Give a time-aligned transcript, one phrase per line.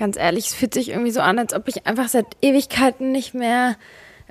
[0.00, 3.34] Ganz ehrlich, es fühlt sich irgendwie so an, als ob ich einfach seit Ewigkeiten nicht
[3.34, 3.76] mehr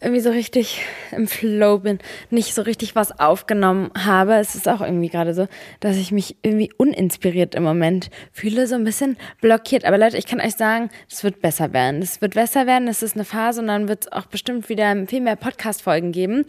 [0.01, 1.99] irgendwie so richtig im Flow bin,
[2.31, 4.33] nicht so richtig was aufgenommen habe.
[4.37, 5.47] Es ist auch irgendwie gerade so,
[5.79, 9.85] dass ich mich irgendwie uninspiriert im Moment fühle, so ein bisschen blockiert.
[9.85, 12.01] Aber Leute, ich kann euch sagen, es wird besser werden.
[12.01, 15.05] Es wird besser werden, es ist eine Phase und dann wird es auch bestimmt wieder
[15.05, 16.45] viel mehr Podcast-Folgen geben.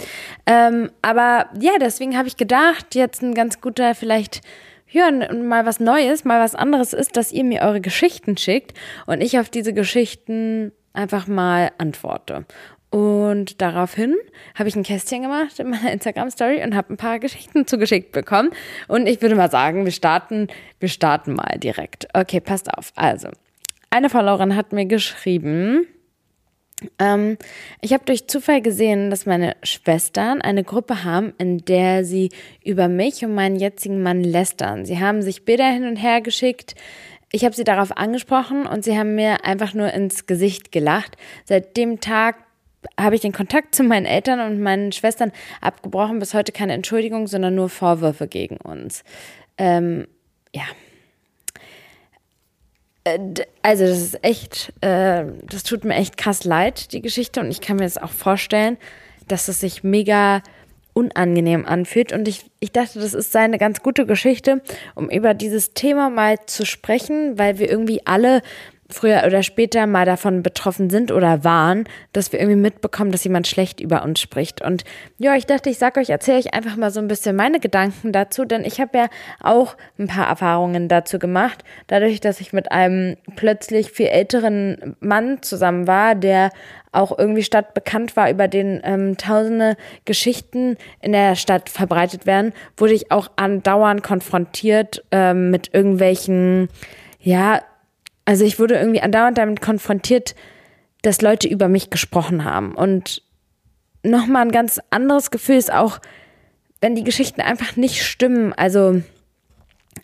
[0.47, 4.41] Ähm, aber ja, deswegen habe ich gedacht, jetzt ein ganz guter vielleicht
[4.91, 8.77] ja, mal was Neues, mal was anderes ist, dass ihr mir eure Geschichten schickt
[9.07, 12.45] und ich auf diese Geschichten einfach mal antworte.
[12.91, 14.17] Und daraufhin
[14.57, 18.51] habe ich ein Kästchen gemacht in meiner Instagram-Story und habe ein paar Geschichten zugeschickt bekommen.
[18.89, 20.49] Und ich würde mal sagen, wir starten,
[20.81, 22.09] wir starten mal direkt.
[22.15, 22.93] Okay, passt auf.
[22.97, 23.29] Also,
[23.91, 25.87] eine Followerin hat mir geschrieben,
[26.99, 27.37] ähm,
[27.81, 32.31] ich habe durch Zufall gesehen, dass meine Schwestern eine Gruppe haben, in der sie
[32.65, 34.85] über mich und meinen jetzigen Mann lästern.
[34.85, 36.75] Sie haben sich Bilder hin und her geschickt.
[37.33, 41.17] Ich habe sie darauf angesprochen und sie haben mir einfach nur ins Gesicht gelacht.
[41.45, 42.37] Seit dem Tag
[42.99, 46.19] habe ich den Kontakt zu meinen Eltern und meinen Schwestern abgebrochen.
[46.19, 49.05] Bis heute keine Entschuldigung, sondern nur Vorwürfe gegen uns.
[49.59, 50.07] Ähm,
[50.55, 50.65] ja.
[53.05, 53.19] Äh,
[53.63, 57.41] also das ist echt, äh, das tut mir echt krass leid, die Geschichte.
[57.41, 58.77] Und ich kann mir das auch vorstellen,
[59.29, 60.43] dass es sich mega
[60.93, 62.13] unangenehm anfühlt.
[62.13, 64.61] Und ich, ich dachte, das ist eine ganz gute Geschichte,
[64.95, 68.43] um über dieses Thema mal zu sprechen, weil wir irgendwie alle
[68.95, 73.47] früher oder später mal davon betroffen sind oder waren, dass wir irgendwie mitbekommen, dass jemand
[73.47, 74.63] schlecht über uns spricht.
[74.63, 74.85] Und
[75.19, 78.13] ja, ich dachte, ich sag euch, erzähle ich einfach mal so ein bisschen meine Gedanken
[78.13, 79.07] dazu, denn ich habe ja
[79.41, 85.43] auch ein paar Erfahrungen dazu gemacht, dadurch, dass ich mit einem plötzlich viel älteren Mann
[85.43, 86.51] zusammen war, der
[86.93, 92.95] auch irgendwie stadtbekannt war, über den ähm, tausende Geschichten in der Stadt verbreitet werden, wurde
[92.95, 96.69] ich auch andauernd konfrontiert ähm, mit irgendwelchen
[97.21, 97.61] ja,
[98.31, 100.37] also ich wurde irgendwie andauernd damit konfrontiert,
[101.03, 102.77] dass Leute über mich gesprochen haben.
[102.77, 103.25] Und
[104.05, 105.99] nochmal ein ganz anderes Gefühl ist auch,
[106.81, 108.53] wenn die Geschichten einfach nicht stimmen.
[108.53, 109.03] Also,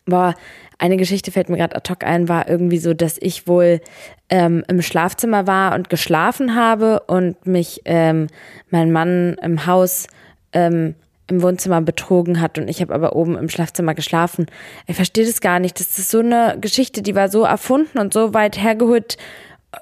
[0.06, 0.34] boah,
[0.76, 3.80] eine Geschichte fällt mir gerade ad hoc ein, war irgendwie so, dass ich wohl
[4.28, 8.26] ähm, im Schlafzimmer war und geschlafen habe und mich ähm,
[8.70, 10.08] mein Mann im Haus
[10.52, 10.96] ähm,
[11.28, 14.46] im Wohnzimmer betrogen hat und ich habe aber oben im Schlafzimmer geschlafen.
[14.86, 15.78] Ich verstehe das gar nicht.
[15.80, 19.16] Das ist so eine Geschichte, die war so erfunden und so weit hergeholt.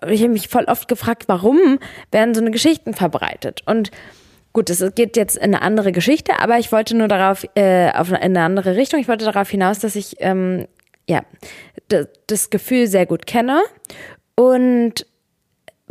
[0.09, 1.79] Ich habe mich voll oft gefragt, warum
[2.11, 3.63] werden so eine Geschichten verbreitet?
[3.67, 3.91] Und
[4.53, 8.09] gut, es geht jetzt in eine andere Geschichte, aber ich wollte nur darauf, äh, auf
[8.09, 8.99] in eine andere Richtung.
[8.99, 10.67] Ich wollte darauf hinaus, dass ich ähm,
[11.07, 11.23] ja
[12.27, 13.61] das Gefühl sehr gut kenne
[14.35, 15.07] und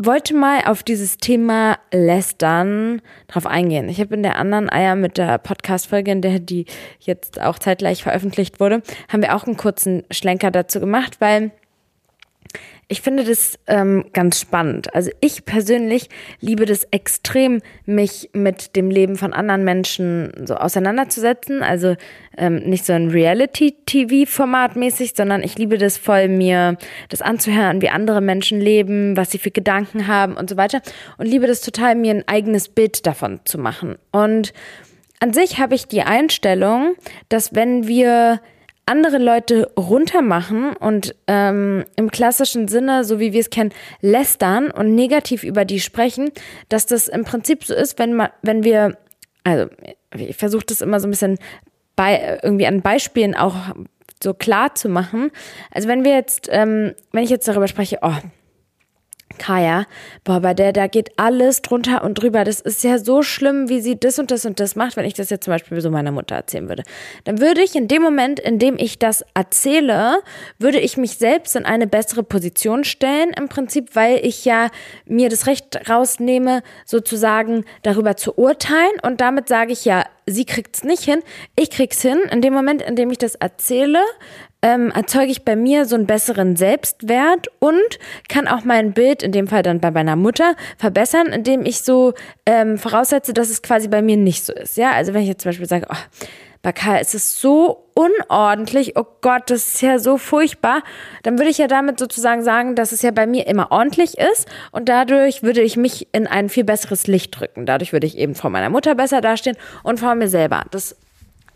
[0.06, 3.90] wollte mal auf dieses Thema Lästern drauf eingehen.
[3.90, 6.66] Ich habe in der anderen Eier mit der Podcast-Folge, in der die
[7.00, 11.52] jetzt auch zeitgleich veröffentlicht wurde, haben wir auch einen kurzen Schlenker dazu gemacht, weil
[12.94, 14.94] ich finde das ähm, ganz spannend.
[14.94, 16.10] Also ich persönlich
[16.42, 21.64] liebe das extrem, mich mit dem Leben von anderen Menschen so auseinanderzusetzen.
[21.64, 21.96] Also
[22.38, 26.78] ähm, nicht so ein Reality-TV-Format mäßig, sondern ich liebe das voll, mir
[27.10, 30.80] das anzuhören, wie andere Menschen leben, was sie für Gedanken haben und so weiter.
[31.18, 33.96] Und liebe das total, mir ein eigenes Bild davon zu machen.
[34.12, 34.54] Und
[35.20, 36.94] an sich habe ich die Einstellung,
[37.30, 38.40] dass wenn wir
[38.86, 43.72] andere Leute runtermachen und ähm, im klassischen Sinne, so wie wir es kennen,
[44.02, 46.32] lästern und negativ über die sprechen,
[46.70, 48.98] dass das im Prinzip so ist, wenn man, wenn wir,
[49.44, 49.68] also
[50.16, 51.38] ich versuche das immer so ein bisschen
[51.96, 53.56] bei irgendwie an Beispielen auch
[54.22, 55.32] so klar zu machen.
[55.72, 58.16] Also wenn wir jetzt, ähm, wenn ich jetzt darüber spreche, oh,
[59.38, 59.86] Kaya,
[60.24, 62.44] boah, bei der, da geht alles drunter und drüber.
[62.44, 65.14] Das ist ja so schlimm, wie sie das und das und das macht, wenn ich
[65.14, 66.84] das jetzt zum Beispiel so meiner Mutter erzählen würde.
[67.24, 70.20] Dann würde ich in dem Moment, in dem ich das erzähle,
[70.60, 74.70] würde ich mich selbst in eine bessere Position stellen, im Prinzip, weil ich ja
[75.06, 80.84] mir das Recht rausnehme, sozusagen darüber zu urteilen und damit sage ich ja, sie kriegt's
[80.84, 81.22] nicht hin,
[81.56, 82.20] ich krieg's hin.
[82.32, 84.00] In dem Moment, in dem ich das erzähle,
[84.64, 89.32] ähm, erzeuge ich bei mir so einen besseren Selbstwert und kann auch mein Bild, in
[89.32, 92.14] dem Fall dann bei meiner Mutter, verbessern, indem ich so
[92.46, 94.78] ähm, voraussetze, dass es quasi bei mir nicht so ist.
[94.78, 95.98] Ja, also wenn ich jetzt zum Beispiel sage, oh,
[96.64, 100.82] bei Karl ist es so unordentlich, oh Gott, das ist ja so furchtbar,
[101.24, 104.48] dann würde ich ja damit sozusagen sagen, dass es ja bei mir immer ordentlich ist
[104.72, 107.66] und dadurch würde ich mich in ein viel besseres Licht drücken.
[107.66, 110.64] Dadurch würde ich eben vor meiner Mutter besser dastehen und vor mir selber.
[110.72, 110.96] Das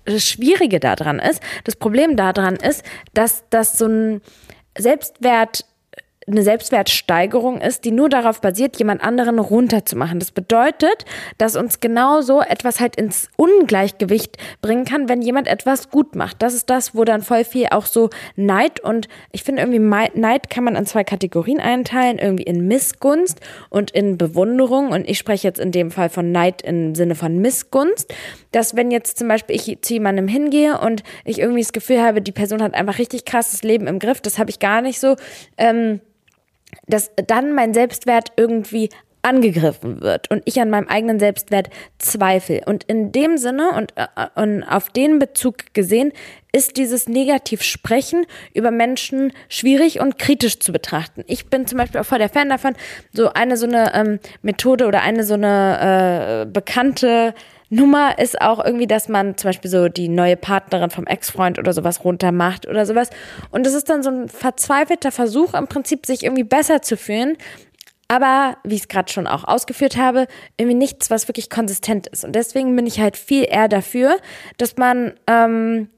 [0.08, 2.84] das Schwierige daran ist, das Problem daran ist,
[3.14, 4.22] dass das so ein
[4.78, 5.66] Selbstwert
[6.30, 10.20] eine Selbstwertsteigerung ist, die nur darauf basiert, jemand anderen runterzumachen.
[10.20, 11.06] Das bedeutet,
[11.38, 16.42] dass uns genau so etwas halt ins Ungleichgewicht bringen kann, wenn jemand etwas gut macht.
[16.42, 19.80] Das ist das, wo dann voll viel auch so Neid und ich finde irgendwie
[20.20, 23.40] Neid kann man in zwei Kategorien einteilen, irgendwie in Missgunst
[23.70, 27.38] und in Bewunderung und ich spreche jetzt in dem Fall von Neid im Sinne von
[27.38, 28.14] Missgunst,
[28.52, 32.22] dass wenn jetzt zum Beispiel ich zu jemandem hingehe und ich irgendwie das Gefühl habe,
[32.22, 35.16] die Person hat einfach richtig krasses Leben im Griff, das habe ich gar nicht so,
[35.58, 36.02] ähm,
[36.88, 38.90] dass dann mein Selbstwert irgendwie
[39.28, 42.62] angegriffen wird und ich an meinem eigenen Selbstwert zweifle.
[42.66, 46.14] Und in dem Sinne und, äh, und auf den Bezug gesehen
[46.54, 51.24] ist dieses Negativsprechen über Menschen schwierig und kritisch zu betrachten.
[51.28, 52.76] Ich bin zum Beispiel auch voll der Fan davon,
[53.12, 57.34] so eine so eine ähm, Methode oder eine so eine äh, bekannte
[57.70, 61.74] Nummer ist auch irgendwie, dass man zum Beispiel so die neue Partnerin vom Ex-Freund oder
[61.74, 63.10] sowas runtermacht oder sowas.
[63.52, 67.38] Und das ist dann so ein verzweifelter Versuch, im Prinzip sich irgendwie besser zu fühlen.
[68.08, 72.24] Aber, wie ich es gerade schon auch ausgeführt habe, irgendwie nichts, was wirklich konsistent ist.
[72.24, 74.18] Und deswegen bin ich halt viel eher dafür,
[74.58, 75.90] dass man ähm,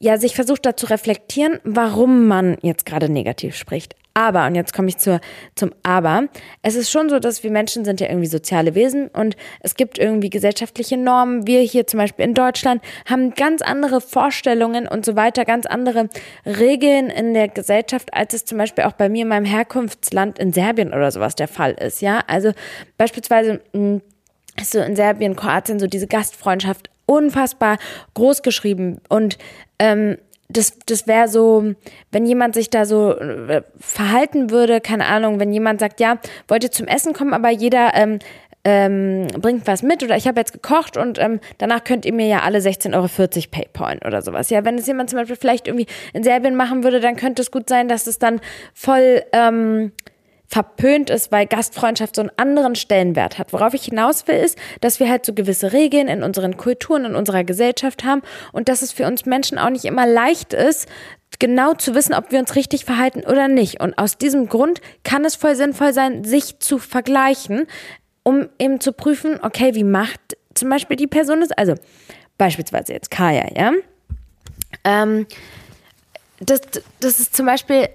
[0.00, 3.94] ja sich versucht da zu reflektieren, warum man jetzt gerade negativ spricht.
[4.14, 5.20] Aber, und jetzt komme ich zur,
[5.56, 6.28] zum Aber,
[6.62, 9.98] es ist schon so, dass wir Menschen sind ja irgendwie soziale Wesen und es gibt
[9.98, 11.48] irgendwie gesellschaftliche Normen.
[11.48, 16.08] Wir hier zum Beispiel in Deutschland haben ganz andere Vorstellungen und so weiter, ganz andere
[16.46, 20.52] Regeln in der Gesellschaft, als es zum Beispiel auch bei mir in meinem Herkunftsland in
[20.52, 22.00] Serbien oder sowas der Fall ist.
[22.00, 22.52] Ja, also
[22.96, 24.00] beispielsweise hm,
[24.60, 27.78] ist so in Serbien, Kroatien so diese Gastfreundschaft unfassbar
[28.14, 29.38] groß geschrieben und
[29.78, 30.18] ähm,
[30.48, 31.74] das, das wäre so,
[32.12, 36.18] wenn jemand sich da so äh, verhalten würde, keine Ahnung, wenn jemand sagt, ja,
[36.48, 38.18] wollt ihr zum Essen kommen, aber jeder ähm,
[38.64, 42.26] ähm, bringt was mit oder ich habe jetzt gekocht und ähm, danach könnt ihr mir
[42.26, 43.08] ja alle 16,40 Euro
[43.50, 44.48] Paypal oder sowas.
[44.50, 47.50] Ja, wenn es jemand zum Beispiel vielleicht irgendwie in Serbien machen würde, dann könnte es
[47.50, 48.40] gut sein, dass es dann
[48.72, 49.92] voll ähm,
[50.46, 53.52] verpönt ist, weil Gastfreundschaft so einen anderen Stellenwert hat.
[53.52, 57.14] Worauf ich hinaus will, ist, dass wir halt so gewisse Regeln in unseren Kulturen, in
[57.14, 60.88] unserer Gesellschaft haben und dass es für uns Menschen auch nicht immer leicht ist,
[61.38, 63.80] genau zu wissen, ob wir uns richtig verhalten oder nicht.
[63.80, 67.66] Und aus diesem Grund kann es voll sinnvoll sein, sich zu vergleichen,
[68.22, 70.20] um eben zu prüfen, okay, wie macht
[70.54, 71.50] zum Beispiel die Person es?
[71.52, 71.74] Also
[72.38, 73.72] beispielsweise jetzt Kaya, ja.
[74.84, 75.26] Ähm,
[76.40, 76.60] das,
[77.00, 77.88] das ist zum Beispiel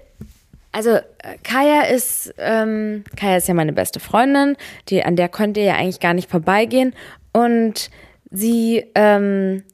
[0.72, 1.02] also äh,
[1.42, 4.56] Kaya ist, ähm, Kaya ist ja meine beste Freundin,
[4.88, 6.94] die, an der könnt ihr ja eigentlich gar nicht vorbeigehen.
[7.32, 7.90] Und
[8.30, 9.64] sie ähm,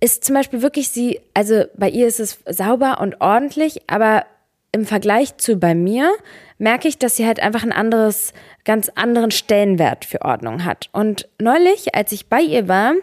[0.00, 4.24] ist zum Beispiel wirklich sie, also bei ihr ist es sauber und ordentlich, aber
[4.72, 6.12] im Vergleich zu bei mir
[6.58, 8.32] merke ich, dass sie halt einfach ein anderes,
[8.64, 10.88] ganz anderen Stellenwert für Ordnung hat.
[10.92, 12.94] Und neulich, als ich bei ihr war,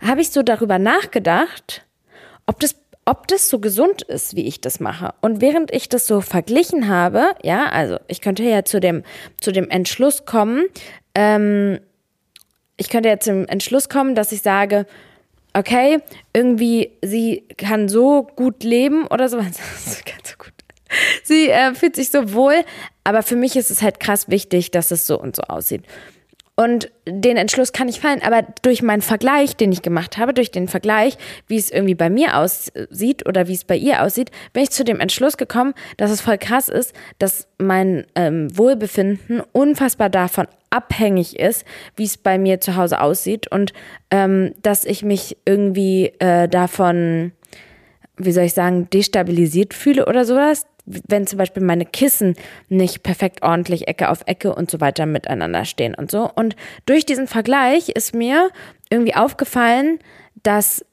[0.00, 1.84] habe ich so darüber nachgedacht,
[2.46, 2.76] ob das
[3.08, 5.14] ob das so gesund ist, wie ich das mache.
[5.22, 9.02] Und während ich das so verglichen habe, ja, also ich könnte ja zu dem,
[9.40, 10.66] zu dem Entschluss kommen,
[11.14, 11.80] ähm,
[12.76, 14.84] ich könnte ja zum Entschluss kommen, dass ich sage,
[15.54, 16.00] okay,
[16.34, 19.46] irgendwie sie kann so gut leben oder so, so
[20.36, 20.52] gut.
[21.24, 22.62] Sie äh, fühlt sich so wohl,
[23.04, 25.82] aber für mich ist es halt krass wichtig, dass es so und so aussieht.
[26.58, 30.50] Und den Entschluss kann ich fallen, aber durch meinen Vergleich, den ich gemacht habe, durch
[30.50, 31.16] den Vergleich,
[31.46, 34.82] wie es irgendwie bei mir aussieht oder wie es bei ihr aussieht, bin ich zu
[34.82, 41.38] dem Entschluss gekommen, dass es voll krass ist, dass mein ähm, Wohlbefinden unfassbar davon abhängig
[41.38, 41.64] ist,
[41.94, 43.72] wie es bei mir zu Hause aussieht und
[44.10, 47.30] ähm, dass ich mich irgendwie äh, davon,
[48.16, 50.66] wie soll ich sagen, destabilisiert fühle oder sowas,
[51.06, 52.34] wenn zum Beispiel meine Kissen
[52.68, 56.30] nicht perfekt ordentlich Ecke auf Ecke und so weiter miteinander stehen und so.
[56.34, 58.50] Und durch diesen Vergleich ist mir
[58.90, 59.98] irgendwie aufgefallen,
[60.42, 60.84] dass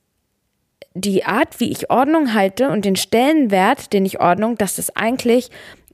[0.93, 5.49] die Art, wie ich Ordnung halte und den Stellenwert, den ich Ordnung, dass das eigentlich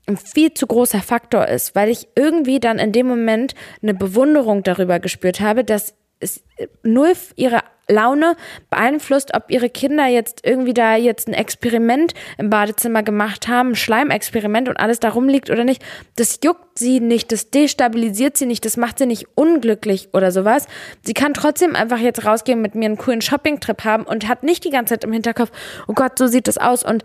[0.08, 4.64] ein viel zu großer Faktor ist, weil ich irgendwie dann in dem Moment eine Bewunderung
[4.64, 6.44] darüber gespürt habe, dass es
[6.84, 8.36] null ihre Laune
[8.70, 13.76] beeinflusst, ob ihre Kinder jetzt irgendwie da jetzt ein Experiment im Badezimmer gemacht haben, ein
[13.76, 15.84] Schleimexperiment und alles da rumliegt oder nicht.
[16.16, 20.68] Das juckt sie nicht, das destabilisiert sie nicht, das macht sie nicht unglücklich oder sowas.
[21.04, 24.64] Sie kann trotzdem einfach jetzt rausgehen, mit mir einen coolen Shoppingtrip haben und hat nicht
[24.64, 25.52] die ganze Zeit im Hinterkopf,
[25.88, 26.84] oh Gott, so sieht das aus.
[26.84, 27.04] Und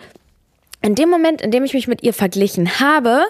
[0.82, 3.24] in dem Moment, in dem ich mich mit ihr verglichen habe,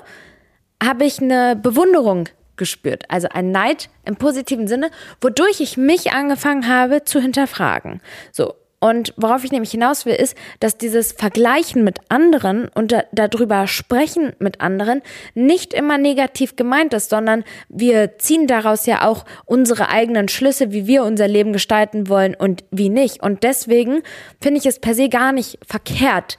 [0.82, 3.04] habe ich eine Bewunderung gespürt.
[3.08, 8.00] Also ein Neid im positiven Sinne, wodurch ich mich angefangen habe zu hinterfragen.
[8.32, 8.54] So.
[8.78, 13.66] Und worauf ich nämlich hinaus will, ist, dass dieses Vergleichen mit anderen und da, darüber
[13.66, 15.00] sprechen mit anderen
[15.34, 20.86] nicht immer negativ gemeint ist, sondern wir ziehen daraus ja auch unsere eigenen Schlüsse, wie
[20.86, 23.22] wir unser Leben gestalten wollen und wie nicht.
[23.22, 24.02] Und deswegen
[24.42, 26.36] finde ich es per se gar nicht verkehrt,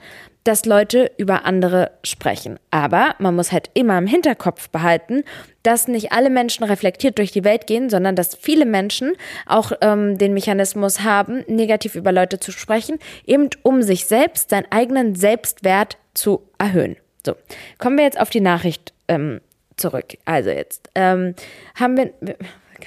[0.48, 2.58] dass Leute über andere sprechen.
[2.70, 5.24] Aber man muss halt immer im Hinterkopf behalten,
[5.62, 9.12] dass nicht alle Menschen reflektiert durch die Welt gehen, sondern dass viele Menschen
[9.44, 14.64] auch ähm, den Mechanismus haben, negativ über Leute zu sprechen, eben um sich selbst, seinen
[14.70, 16.96] eigenen Selbstwert zu erhöhen.
[17.26, 17.34] So,
[17.76, 19.42] kommen wir jetzt auf die Nachricht ähm,
[19.76, 20.16] zurück.
[20.24, 21.34] Also jetzt ähm,
[21.74, 22.10] haben wir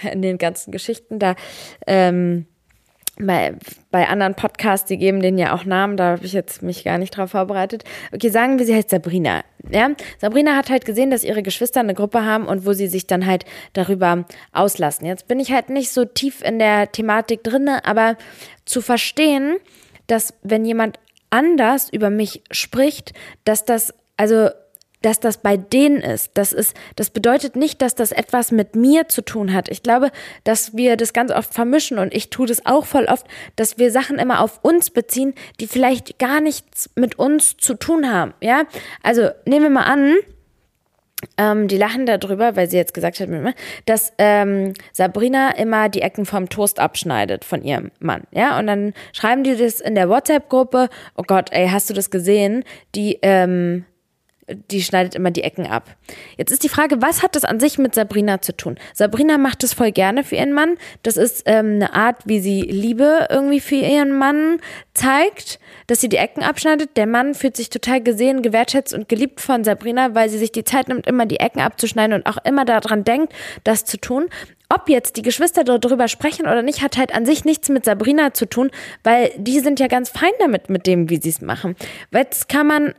[0.11, 1.35] in den ganzen Geschichten da
[1.85, 2.47] ähm,
[3.17, 3.53] bei,
[3.91, 6.97] bei anderen Podcasts, die geben denen ja auch Namen, da habe ich jetzt mich gar
[6.97, 7.83] nicht drauf vorbereitet.
[8.11, 9.43] Okay, sagen wir, sie heißt Sabrina.
[9.69, 13.07] Ja, Sabrina hat halt gesehen, dass ihre Geschwister eine Gruppe haben und wo sie sich
[13.07, 15.05] dann halt darüber auslassen.
[15.05, 18.17] Jetzt bin ich halt nicht so tief in der Thematik drinne, aber
[18.65, 19.57] zu verstehen,
[20.07, 20.99] dass wenn jemand
[21.29, 23.13] anders über mich spricht,
[23.45, 24.49] dass das also
[25.01, 26.31] dass das bei denen ist.
[26.35, 29.69] Das ist, das bedeutet nicht, dass das etwas mit mir zu tun hat.
[29.69, 30.11] Ich glaube,
[30.43, 33.91] dass wir das ganz oft vermischen und ich tue das auch voll oft, dass wir
[33.91, 38.33] Sachen immer auf uns beziehen, die vielleicht gar nichts mit uns zu tun haben.
[38.41, 38.63] Ja,
[39.03, 40.15] also nehmen wir mal an,
[41.37, 43.29] ähm, die lachen darüber, weil sie jetzt gesagt hat,
[43.85, 48.23] dass ähm, Sabrina immer die Ecken vom Toast abschneidet von ihrem Mann.
[48.31, 50.89] Ja, und dann schreiben die das in der WhatsApp-Gruppe.
[51.15, 52.63] Oh Gott, ey, hast du das gesehen?
[52.95, 53.85] Die ähm,
[54.55, 55.95] die schneidet immer die Ecken ab.
[56.37, 58.77] Jetzt ist die Frage, was hat das an sich mit Sabrina zu tun?
[58.93, 60.77] Sabrina macht das voll gerne für ihren Mann.
[61.03, 64.59] Das ist ähm, eine Art, wie sie Liebe irgendwie für ihren Mann
[64.93, 66.97] zeigt, dass sie die Ecken abschneidet.
[66.97, 70.63] Der Mann fühlt sich total gesehen, gewertschätzt und geliebt von Sabrina, weil sie sich die
[70.63, 74.27] Zeit nimmt, immer die Ecken abzuschneiden und auch immer daran denkt, das zu tun.
[74.73, 78.33] Ob jetzt die Geschwister darüber sprechen oder nicht, hat halt an sich nichts mit Sabrina
[78.33, 78.71] zu tun,
[79.03, 81.75] weil die sind ja ganz fein damit, mit dem, wie sie es machen.
[82.13, 82.93] Jetzt kann man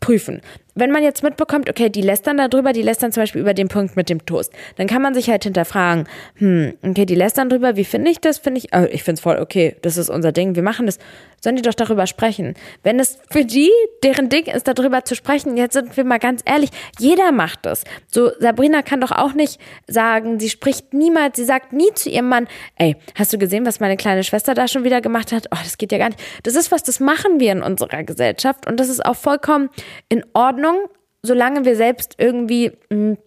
[0.00, 0.42] prüfen
[0.74, 3.96] wenn man jetzt mitbekommt, okay, die lästern darüber, die lästern zum Beispiel über den Punkt
[3.96, 7.84] mit dem Toast, dann kann man sich halt hinterfragen, hm, okay, die lästern drüber, wie
[7.84, 8.38] finde ich das?
[8.38, 10.98] Finde ich, oh, ich finde es voll okay, das ist unser Ding, wir machen das.
[11.42, 12.54] Sollen die doch darüber sprechen.
[12.82, 13.70] Wenn es für die,
[14.02, 17.84] deren Ding ist, darüber zu sprechen, jetzt sind wir mal ganz ehrlich, jeder macht das.
[18.10, 22.30] So, Sabrina kann doch auch nicht sagen, sie spricht niemals, sie sagt nie zu ihrem
[22.30, 25.48] Mann, ey, hast du gesehen, was meine kleine Schwester da schon wieder gemacht hat?
[25.50, 26.20] Oh, das geht ja gar nicht.
[26.44, 29.68] Das ist was, das machen wir in unserer Gesellschaft und das ist auch vollkommen
[30.08, 30.88] in Ordnung Ordnung,
[31.22, 33.18] solange wir selbst irgendwie mh, hm,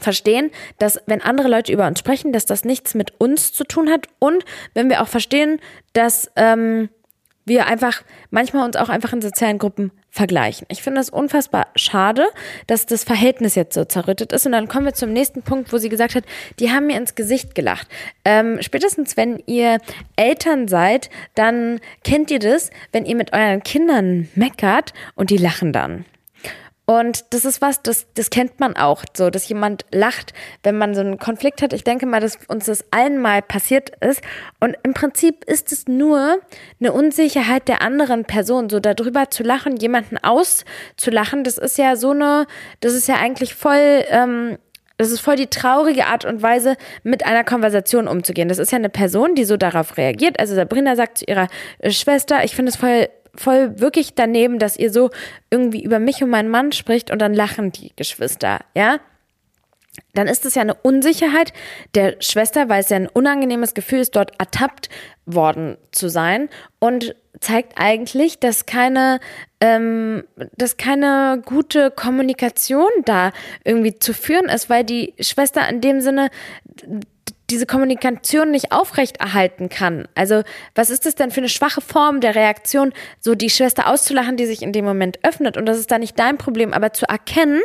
[0.00, 3.90] verstehen, dass wenn andere Leute über uns sprechen, dass das nichts mit uns zu tun
[3.90, 5.60] hat und wenn wir auch verstehen,
[5.92, 6.88] dass ähm,
[7.44, 10.66] wir einfach manchmal uns auch einfach in sozialen Gruppen vergleichen.
[10.70, 12.26] Ich finde das unfassbar schade,
[12.66, 14.46] dass das Verhältnis jetzt so zerrüttet ist.
[14.46, 16.24] Und dann kommen wir zum nächsten Punkt, wo sie gesagt hat,
[16.60, 17.88] die haben mir ins Gesicht gelacht.
[18.24, 19.78] Ähm, spätestens, wenn ihr
[20.16, 25.72] Eltern seid, dann kennt ihr das, wenn ihr mit euren Kindern meckert und die lachen
[25.72, 26.04] dann.
[26.90, 30.94] Und das ist was, das, das kennt man auch, so, dass jemand lacht, wenn man
[30.94, 31.74] so einen Konflikt hat.
[31.74, 34.22] Ich denke mal, dass uns das allen mal passiert ist.
[34.58, 36.38] Und im Prinzip ist es nur
[36.80, 41.44] eine Unsicherheit der anderen Person, so darüber zu lachen, jemanden auszulachen.
[41.44, 42.46] Das ist ja so eine,
[42.80, 44.56] das ist ja eigentlich voll, ähm,
[44.96, 48.48] das ist voll die traurige Art und Weise, mit einer Konversation umzugehen.
[48.48, 50.40] Das ist ja eine Person, die so darauf reagiert.
[50.40, 51.48] Also Sabrina sagt zu ihrer
[51.90, 55.10] Schwester, ich finde es voll voll wirklich daneben, dass ihr so
[55.50, 58.98] irgendwie über mich und meinen Mann spricht und dann lachen die Geschwister, ja?
[60.14, 61.52] Dann ist es ja eine Unsicherheit
[61.94, 64.88] der Schwester, weil es ja ein unangenehmes Gefühl ist, dort ertappt
[65.26, 69.20] worden zu sein und zeigt eigentlich, dass keine,
[69.60, 70.24] ähm,
[70.56, 73.32] dass keine gute Kommunikation da
[73.64, 76.30] irgendwie zu führen ist, weil die Schwester in dem Sinne
[77.50, 80.06] diese Kommunikation nicht aufrechterhalten kann.
[80.14, 80.42] Also
[80.74, 84.46] was ist das denn für eine schwache Form der Reaktion, so die Schwester auszulachen, die
[84.46, 85.56] sich in dem Moment öffnet?
[85.56, 87.62] Und das ist da nicht dein Problem, aber zu erkennen,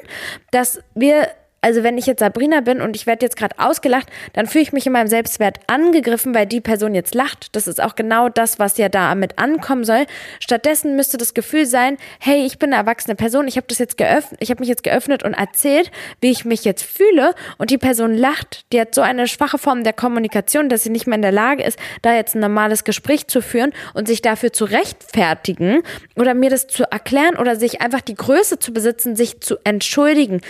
[0.52, 1.28] dass wir
[1.64, 4.74] also wenn ich jetzt Sabrina bin und ich werde jetzt gerade ausgelacht, dann fühle ich
[4.74, 7.56] mich in meinem Selbstwert angegriffen, weil die Person jetzt lacht.
[7.56, 10.06] Das ist auch genau das, was ja damit ankommen soll.
[10.42, 13.98] Stattdessen müsste das Gefühl sein, hey, ich bin eine erwachsene Person, ich habe das jetzt
[13.98, 15.90] geöffnet, ich habe mich jetzt geöffnet und erzählt,
[16.20, 18.66] wie ich mich jetzt fühle und die Person lacht.
[18.74, 21.64] Die hat so eine schwache Form der Kommunikation, dass sie nicht mehr in der Lage
[21.64, 25.82] ist, da jetzt ein normales Gespräch zu führen und sich dafür zu rechtfertigen
[26.18, 30.42] oder mir das zu erklären oder sich einfach die Größe zu besitzen, sich zu entschuldigen.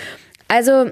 [0.47, 0.91] Also,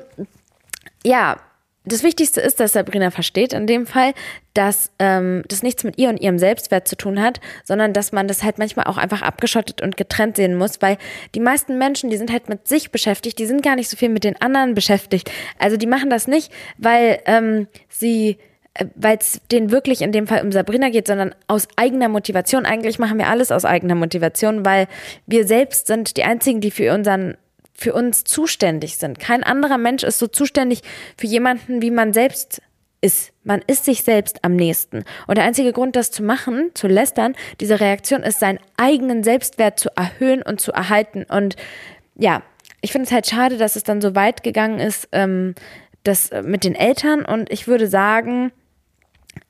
[1.04, 1.38] ja,
[1.84, 4.14] das Wichtigste ist, dass Sabrina versteht in dem Fall,
[4.54, 8.28] dass ähm, das nichts mit ihr und ihrem Selbstwert zu tun hat, sondern dass man
[8.28, 10.98] das halt manchmal auch einfach abgeschottet und getrennt sehen muss, weil
[11.34, 14.10] die meisten Menschen, die sind halt mit sich beschäftigt, die sind gar nicht so viel
[14.10, 15.32] mit den anderen beschäftigt.
[15.58, 18.38] Also die machen das nicht, weil ähm, sie
[18.76, 22.68] äh, weil es denen wirklich in dem Fall um Sabrina geht, sondern aus eigener Motivation.
[22.68, 24.88] Eigentlich machen wir alles aus eigener Motivation, weil
[25.26, 27.38] wir selbst sind die einzigen, die für unseren
[27.82, 29.20] für uns zuständig sind.
[29.20, 30.82] Kein anderer Mensch ist so zuständig
[31.18, 32.62] für jemanden wie man selbst
[33.02, 33.34] ist.
[33.44, 35.04] Man ist sich selbst am nächsten.
[35.26, 39.80] Und der einzige Grund, das zu machen, zu lästern, diese Reaktion ist, seinen eigenen Selbstwert
[39.80, 41.24] zu erhöhen und zu erhalten.
[41.24, 41.56] Und
[42.16, 42.44] ja,
[42.82, 45.56] ich finde es halt schade, dass es dann so weit gegangen ist, ähm,
[46.04, 47.26] das äh, mit den Eltern.
[47.26, 48.52] Und ich würde sagen,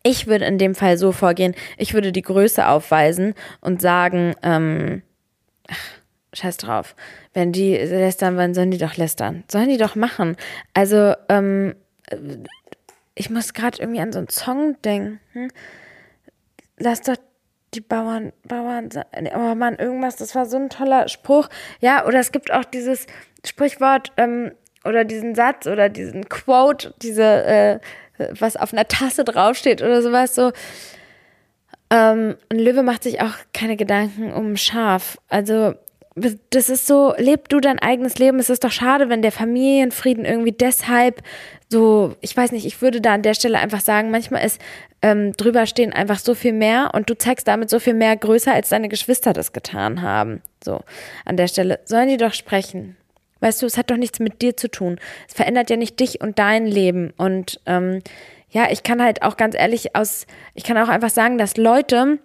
[0.03, 5.01] ich würde in dem Fall so vorgehen, ich würde die Größe aufweisen und sagen, ähm,
[5.69, 6.01] ach,
[6.33, 6.95] scheiß drauf.
[7.33, 9.43] Wenn die lästern wollen, sollen die doch lästern.
[9.49, 10.35] Sollen die doch machen.
[10.73, 11.75] Also, ähm,
[13.15, 15.49] ich muss gerade irgendwie an so einen Song denken.
[16.77, 17.15] Lass doch
[17.73, 18.89] die Bauern, Bauern,
[19.35, 21.47] oh Mann, irgendwas, das war so ein toller Spruch.
[21.79, 23.07] Ja, oder es gibt auch dieses
[23.45, 24.51] Sprichwort ähm,
[24.83, 27.79] oder diesen Satz oder diesen Quote, diese, äh,
[28.17, 30.51] was auf einer Tasse draufsteht oder sowas, so.
[31.89, 35.17] Ähm, ein Löwe macht sich auch keine Gedanken um Schaf.
[35.27, 35.75] Also
[36.15, 38.39] das ist so, leb du dein eigenes Leben.
[38.39, 41.23] Es ist doch schade, wenn der Familienfrieden irgendwie deshalb
[41.69, 44.59] so, ich weiß nicht, ich würde da an der Stelle einfach sagen, manchmal ist
[45.01, 48.53] ähm, drüber stehen einfach so viel mehr und du zeigst damit so viel mehr größer,
[48.53, 50.41] als deine Geschwister das getan haben.
[50.63, 50.81] So,
[51.25, 52.97] an der Stelle sollen die doch sprechen.
[53.39, 54.99] Weißt du, es hat doch nichts mit dir zu tun.
[55.27, 57.11] Es verändert ja nicht dich und dein Leben.
[57.17, 58.01] Und ähm,
[58.49, 62.19] ja, ich kann halt auch ganz ehrlich aus, ich kann auch einfach sagen, dass Leute,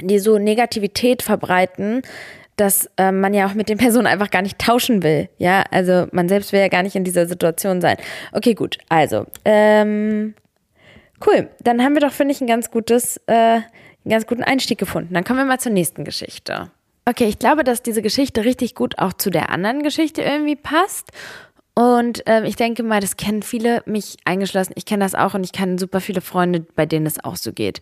[0.00, 2.02] die so Negativität verbreiten,
[2.58, 5.28] dass äh, man ja auch mit den Personen einfach gar nicht tauschen will.
[5.38, 7.96] Ja, also man selbst will ja gar nicht in dieser Situation sein.
[8.32, 8.78] Okay, gut.
[8.88, 10.34] Also, ähm,
[11.26, 11.48] cool.
[11.60, 13.62] Dann haben wir doch, finde ich, ein ganz gutes, äh, einen
[14.08, 15.14] ganz guten Einstieg gefunden.
[15.14, 16.70] Dann kommen wir mal zur nächsten Geschichte.
[17.06, 21.12] Okay, ich glaube, dass diese Geschichte richtig gut auch zu der anderen Geschichte irgendwie passt.
[21.74, 24.72] Und ähm, ich denke mal, das kennen viele, mich eingeschlossen.
[24.74, 27.52] Ich kenne das auch und ich kenne super viele Freunde, bei denen es auch so
[27.52, 27.80] geht.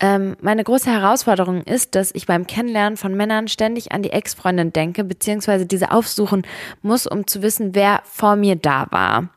[0.00, 4.72] Ähm, meine große Herausforderung ist, dass ich beim Kennenlernen von Männern ständig an die Ex-Freundin
[4.72, 6.42] denke, beziehungsweise diese aufsuchen
[6.82, 9.28] muss, um zu wissen, wer vor mir da war.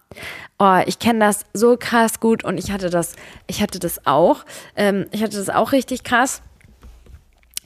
[0.58, 4.46] Oh, ich kenne das so krass gut und ich hatte das, ich hatte das auch.
[4.76, 6.42] Ähm, ich hatte das auch richtig krass.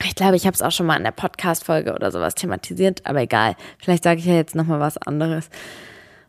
[0.03, 3.21] Ich glaube, ich habe es auch schon mal in der Podcast-Folge oder sowas thematisiert, aber
[3.21, 3.55] egal.
[3.77, 5.49] Vielleicht sage ich ja jetzt nochmal was anderes.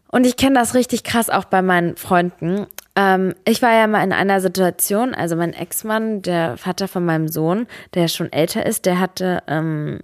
[0.09, 2.67] Und ich kenne das richtig krass auch bei meinen Freunden.
[3.01, 7.29] Ähm, ich war ja mal in einer Situation, also mein Ex-Mann, der Vater von meinem
[7.29, 10.01] Sohn, der schon älter ist, der hatte ähm,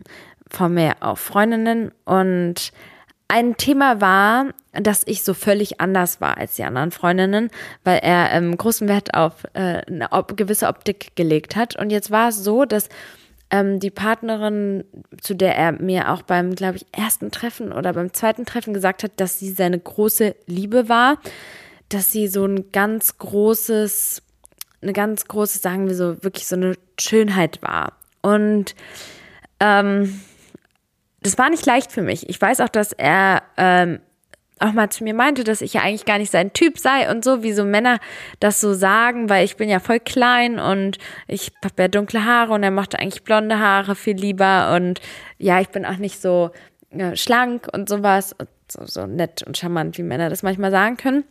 [0.48, 2.72] vor mir auch Freundinnen und
[3.28, 7.50] ein Thema war, dass ich so völlig anders war als die anderen Freundinnen,
[7.84, 11.76] weil er ähm, großen Wert auf äh, eine op gewisse Optik gelegt hat.
[11.76, 12.88] Und jetzt war es so, dass
[13.50, 14.84] ähm, die Partnerin,
[15.21, 19.02] zu der er mir auch beim, glaube ich, ersten Treffen oder beim zweiten Treffen gesagt
[19.02, 21.18] hat, dass sie seine große Liebe war,
[21.88, 24.22] dass sie so ein ganz großes,
[24.82, 27.92] eine ganz große, sagen wir so, wirklich so eine Schönheit war.
[28.22, 28.75] Und
[29.60, 30.20] ähm,
[31.20, 32.28] das war nicht leicht für mich.
[32.28, 34.00] Ich weiß auch, dass er ähm,
[34.58, 37.25] auch mal zu mir meinte, dass ich ja eigentlich gar nicht sein Typ sei und
[37.25, 37.99] so, wie so Männer
[38.40, 42.54] das so sagen, weil ich bin ja voll klein und ich habe ja dunkle Haare
[42.54, 45.00] und er mochte eigentlich blonde Haare viel lieber und
[45.38, 46.50] ja, ich bin auch nicht so
[46.90, 50.96] ja, schlank und sowas, und so, so nett und charmant, wie Männer das manchmal sagen
[50.96, 51.25] können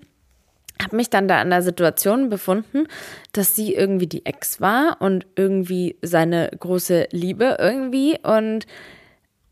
[0.81, 2.87] habe mich dann da in der Situation befunden,
[3.31, 8.65] dass sie irgendwie die Ex war und irgendwie seine große Liebe irgendwie und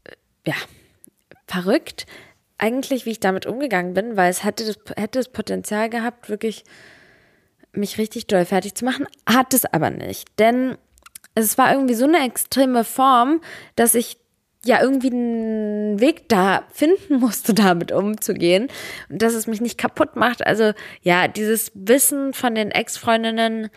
[0.03, 0.11] äh,
[0.45, 0.55] ja,
[1.47, 2.05] verrückt.
[2.57, 6.63] Eigentlich, wie ich damit umgegangen bin, weil es hätte das, hätte das Potenzial gehabt, wirklich
[7.73, 10.27] mich richtig doll fertig zu machen, hat es aber nicht.
[10.39, 10.77] Denn
[11.35, 13.41] es war irgendwie so eine extreme Form,
[13.75, 14.17] dass ich
[14.65, 18.67] ja irgendwie einen Weg da finden musste, damit umzugehen
[19.09, 20.45] und dass es mich nicht kaputt macht.
[20.45, 23.69] Also ja, dieses Wissen von den Ex-Freundinnen,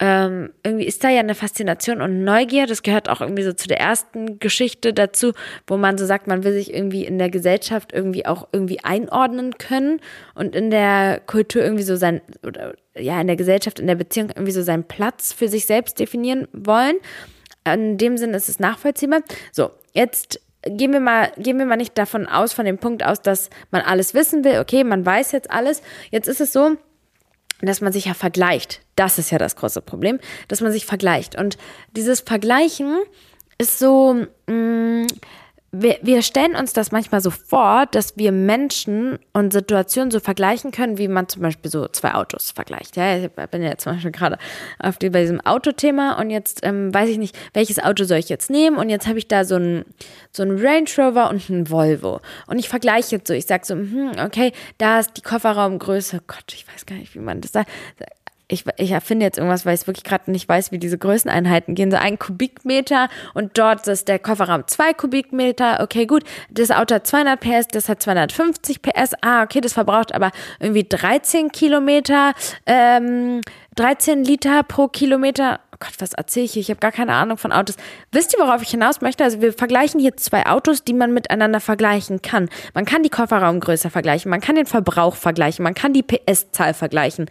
[0.00, 2.66] ähm, irgendwie ist da ja eine Faszination und Neugier.
[2.66, 5.32] Das gehört auch irgendwie so zu der ersten Geschichte dazu,
[5.68, 9.56] wo man so sagt, man will sich irgendwie in der Gesellschaft irgendwie auch irgendwie einordnen
[9.56, 10.00] können
[10.34, 14.30] und in der Kultur irgendwie so sein, oder ja, in der Gesellschaft, in der Beziehung
[14.30, 16.96] irgendwie so seinen Platz für sich selbst definieren wollen.
[17.64, 19.22] In dem Sinne ist es nachvollziehbar.
[19.52, 23.22] So, jetzt gehen wir mal, gehen wir mal nicht davon aus, von dem Punkt aus,
[23.22, 24.58] dass man alles wissen will.
[24.58, 25.82] Okay, man weiß jetzt alles.
[26.10, 26.76] Jetzt ist es so,
[27.60, 28.80] dass man sich ja vergleicht.
[28.96, 31.36] Das ist ja das große Problem, dass man sich vergleicht.
[31.36, 31.56] Und
[31.92, 32.98] dieses Vergleichen
[33.58, 35.06] ist so, mh, mm,
[35.76, 40.70] wir, wir stellen uns das manchmal so vor, dass wir Menschen und Situationen so vergleichen
[40.70, 42.96] können, wie man zum Beispiel so zwei Autos vergleicht.
[42.96, 44.38] Ja, ich bin ja zum Beispiel gerade
[44.78, 48.28] auf die, bei diesem Autothema und jetzt ähm, weiß ich nicht, welches Auto soll ich
[48.28, 48.76] jetzt nehmen?
[48.76, 49.84] Und jetzt habe ich da so ein
[50.30, 52.20] so ein Range Rover und ein Volvo.
[52.46, 56.52] Und ich vergleiche jetzt so, ich sage so, hm, okay, da ist die Kofferraumgröße, Gott,
[56.52, 57.70] ich weiß gar nicht, wie man das sagt
[58.54, 61.90] ich, ich erfinde jetzt irgendwas, weil ich wirklich gerade nicht weiß, wie diese Größeneinheiten gehen.
[61.90, 65.80] So ein Kubikmeter und dort ist der Kofferraum zwei Kubikmeter.
[65.82, 66.24] Okay, gut.
[66.50, 69.12] Das Auto hat 200 PS, das hat 250 PS.
[69.20, 72.32] Ah, okay, das verbraucht aber irgendwie 13 Kilometer,
[72.66, 73.40] ähm,
[73.76, 75.60] 13 Liter pro Kilometer.
[75.74, 76.60] Oh Gott, was erzähle ich hier?
[76.60, 77.74] Ich habe gar keine Ahnung von Autos.
[78.12, 79.24] Wisst ihr, worauf ich hinaus möchte?
[79.24, 82.48] Also wir vergleichen hier zwei Autos, die man miteinander vergleichen kann.
[82.74, 87.28] Man kann die Kofferraumgröße vergleichen, man kann den Verbrauch vergleichen, man kann die PS-Zahl vergleichen.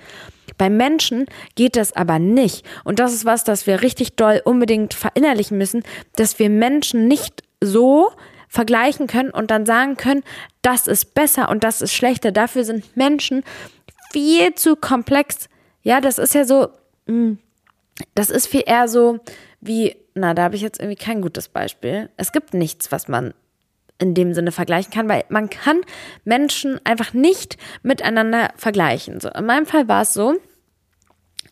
[0.58, 1.26] Bei Menschen
[1.56, 2.66] geht das aber nicht.
[2.84, 5.84] Und das ist was, das wir richtig doll unbedingt verinnerlichen müssen,
[6.18, 8.12] dass wir Menschen nicht so
[8.50, 10.22] vergleichen können und dann sagen können,
[10.62, 12.34] das ist besser und das ist schlechter.
[12.34, 13.44] Dafür sind Menschen
[14.12, 15.48] viel zu komplex.
[15.82, 16.68] Ja, das ist ja so,
[17.08, 17.40] hm,
[18.16, 19.20] das ist viel eher so
[19.62, 22.10] wie, na, da habe ich jetzt irgendwie kein gutes Beispiel.
[22.18, 23.34] Es gibt nichts, was man
[24.00, 25.82] in dem Sinne vergleichen kann, weil man kann
[26.26, 29.20] Menschen einfach nicht miteinander vergleichen.
[29.20, 30.36] So, in meinem Fall war es so,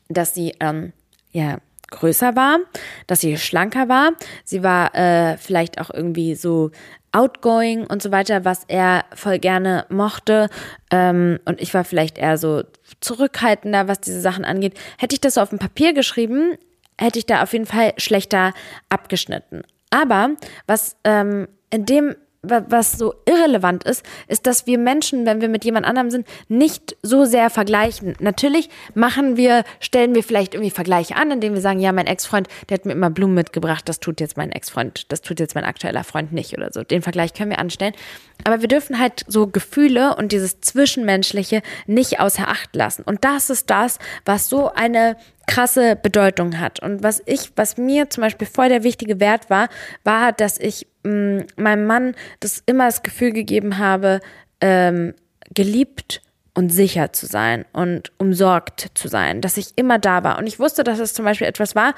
[0.10, 0.91] dass sie ähm,
[1.32, 1.60] ja
[1.91, 2.60] größer war,
[3.08, 4.13] dass sie schlanker war.
[4.43, 6.71] Sie war äh, vielleicht auch irgendwie so
[7.12, 10.50] outgoing und so weiter, was er voll gerne mochte.
[10.91, 12.63] Ähm, und ich war vielleicht eher so
[13.00, 14.78] zurückhaltender, was diese Sachen angeht.
[14.97, 16.58] Hätte ich das so auf dem Papier geschrieben,
[16.97, 18.54] hätte ich da auf jeden Fall schlechter
[18.89, 19.63] abgeschnitten.
[19.89, 20.32] Aber
[20.67, 25.63] was ähm, in dem was so irrelevant ist, ist, dass wir Menschen, wenn wir mit
[25.63, 28.15] jemand anderem sind, nicht so sehr vergleichen.
[28.19, 32.47] Natürlich machen wir, stellen wir vielleicht irgendwie Vergleiche an, indem wir sagen, ja, mein Ex-Freund,
[32.67, 35.65] der hat mir immer Blumen mitgebracht, das tut jetzt mein Ex-Freund, das tut jetzt mein
[35.65, 36.84] aktueller Freund nicht oder so.
[36.84, 37.93] Den Vergleich können wir anstellen.
[38.43, 43.04] Aber wir dürfen halt so Gefühle und dieses Zwischenmenschliche nicht außer Acht lassen.
[43.04, 46.82] Und das ist das, was so eine krasse Bedeutung hat.
[46.82, 49.69] Und was ich, was mir zum Beispiel voll der wichtige Wert war,
[50.04, 54.21] war, dass ich mh, mm, meinem Mann das immer das Gefühl gegeben habe,
[54.62, 55.13] ähm,
[55.54, 56.21] geliebt
[56.54, 60.38] und sicher zu sein und umsorgt zu sein, dass ich immer da war.
[60.38, 61.93] Und ich wusste, dass es zum Beispiel etwas war,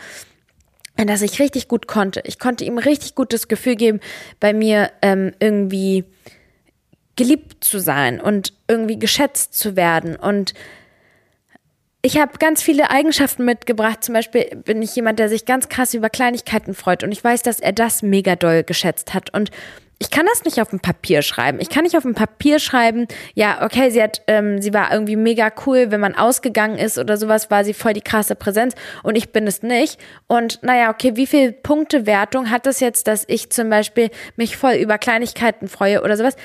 [0.97, 2.21] dass ich richtig gut konnte.
[2.25, 3.99] Ich konnte ihm richtig gutes Gefühl geben,
[4.39, 6.05] bei mir ähm, irgendwie
[7.15, 10.53] geliebt zu sein und irgendwie geschätzt zu werden und
[12.05, 14.03] ich habe ganz viele Eigenschaften mitgebracht.
[14.03, 17.01] Zum Beispiel bin ich jemand, der sich ganz krass über Kleinigkeiten freut.
[17.01, 19.33] Und ich weiß, dass er das mega doll geschätzt hat.
[19.33, 19.51] Und
[19.99, 21.61] ich kann das nicht auf dem Papier schreiben.
[21.61, 25.15] Ich kann nicht auf dem Papier schreiben, ja, okay, sie hat, ähm, sie war irgendwie
[25.15, 29.15] mega cool, wenn man ausgegangen ist oder sowas, war sie voll die krasse Präsenz und
[29.15, 29.97] ich bin es nicht.
[30.27, 34.73] Und naja, okay, wie viel Punktewertung hat das jetzt, dass ich zum Beispiel mich voll
[34.73, 36.35] über Kleinigkeiten freue oder sowas?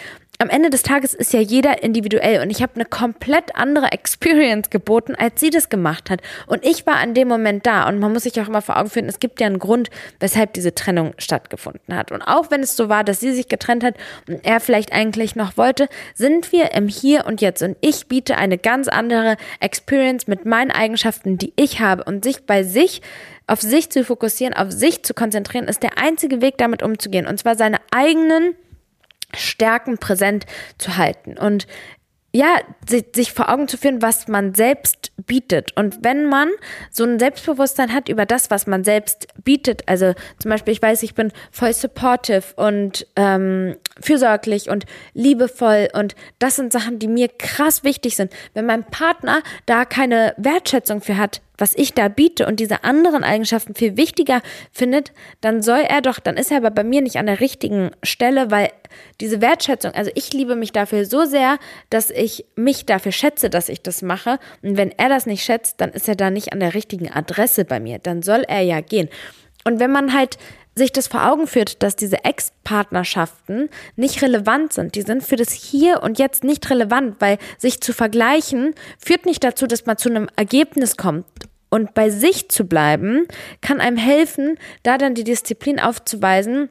[0.40, 4.70] Am Ende des Tages ist ja jeder individuell und ich habe eine komplett andere Experience
[4.70, 6.20] geboten, als sie das gemacht hat.
[6.46, 8.88] Und ich war an dem Moment da und man muss sich auch immer vor Augen
[8.88, 12.12] führen, es gibt ja einen Grund, weshalb diese Trennung stattgefunden hat.
[12.12, 13.96] Und auch wenn es so war, dass sie sich getrennt hat
[14.28, 18.36] und er vielleicht eigentlich noch wollte, sind wir im Hier und Jetzt und ich biete
[18.36, 23.02] eine ganz andere Experience mit meinen Eigenschaften, die ich habe und sich bei sich
[23.48, 27.26] auf sich zu fokussieren, auf sich zu konzentrieren, ist der einzige Weg, damit umzugehen.
[27.26, 28.54] Und zwar seine eigenen
[29.36, 30.46] Stärken präsent
[30.78, 31.66] zu halten und
[32.30, 32.58] ja,
[33.14, 35.74] sich vor Augen zu führen, was man selbst bietet.
[35.76, 36.50] Und wenn man
[36.90, 41.02] so ein Selbstbewusstsein hat über das, was man selbst bietet, also zum Beispiel, ich weiß,
[41.04, 47.28] ich bin voll supportive und ähm, fürsorglich und liebevoll und das sind Sachen, die mir
[47.28, 48.32] krass wichtig sind.
[48.52, 53.24] Wenn mein Partner da keine Wertschätzung für hat, was ich da biete und diese anderen
[53.24, 54.40] Eigenschaften viel wichtiger
[54.72, 57.90] findet, dann soll er doch, dann ist er aber bei mir nicht an der richtigen
[58.02, 58.70] Stelle, weil
[59.20, 61.58] diese Wertschätzung, also ich liebe mich dafür so sehr,
[61.90, 64.38] dass ich mich dafür schätze, dass ich das mache.
[64.62, 67.64] Und wenn er das nicht schätzt, dann ist er da nicht an der richtigen Adresse
[67.64, 67.98] bei mir.
[67.98, 69.08] Dann soll er ja gehen.
[69.64, 70.38] Und wenn man halt
[70.78, 74.94] sich das vor Augen führt, dass diese Ex-Partnerschaften nicht relevant sind.
[74.94, 79.44] Die sind für das Hier und Jetzt nicht relevant, weil sich zu vergleichen führt nicht
[79.44, 81.26] dazu, dass man zu einem Ergebnis kommt.
[81.70, 83.26] Und bei sich zu bleiben,
[83.60, 86.70] kann einem helfen, da dann die Disziplin aufzuweisen,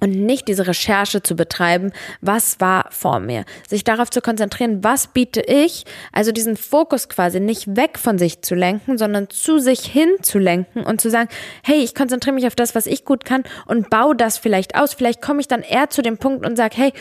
[0.00, 3.44] und nicht diese Recherche zu betreiben, was war vor mir.
[3.68, 8.42] Sich darauf zu konzentrieren, was biete ich, also diesen Fokus quasi nicht weg von sich
[8.42, 11.28] zu lenken, sondern zu sich hin zu lenken und zu sagen,
[11.62, 14.94] hey, ich konzentriere mich auf das, was ich gut kann und baue das vielleicht aus.
[14.94, 16.92] Vielleicht komme ich dann eher zu dem Punkt und sage, hey,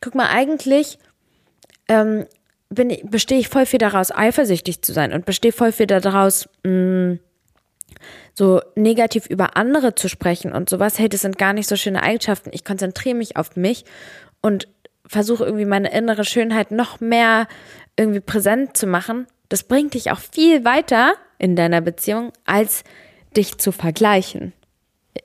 [0.00, 0.98] guck mal, eigentlich
[1.88, 2.26] ähm,
[2.70, 6.70] bin, bestehe ich voll viel daraus, eifersüchtig zu sein und bestehe voll viel daraus, mh,
[6.72, 7.20] mm,
[8.34, 12.02] so negativ über andere zu sprechen und sowas, hey, das sind gar nicht so schöne
[12.02, 12.50] Eigenschaften.
[12.52, 13.84] Ich konzentriere mich auf mich
[14.40, 14.68] und
[15.06, 17.48] versuche irgendwie meine innere Schönheit noch mehr
[17.96, 19.26] irgendwie präsent zu machen.
[19.48, 22.84] Das bringt dich auch viel weiter in deiner Beziehung, als
[23.36, 24.52] dich zu vergleichen.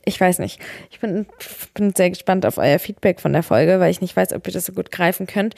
[0.04, 0.60] Ich weiß nicht.
[0.90, 1.28] Ich bin,
[1.74, 4.54] bin sehr gespannt auf euer Feedback von der Folge, weil ich nicht weiß, ob ihr
[4.54, 5.56] das so gut greifen könnt.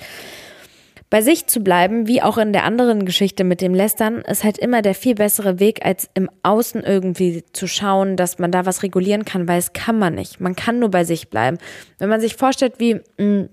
[1.10, 4.58] Bei sich zu bleiben, wie auch in der anderen Geschichte mit dem Lästern, ist halt
[4.58, 8.84] immer der viel bessere Weg, als im Außen irgendwie zu schauen, dass man da was
[8.84, 10.42] regulieren kann, weil es kann man nicht.
[10.42, 11.58] Man kann nur bei sich bleiben.
[11.98, 13.50] Wenn man sich vorstellt, wie, mh, mm,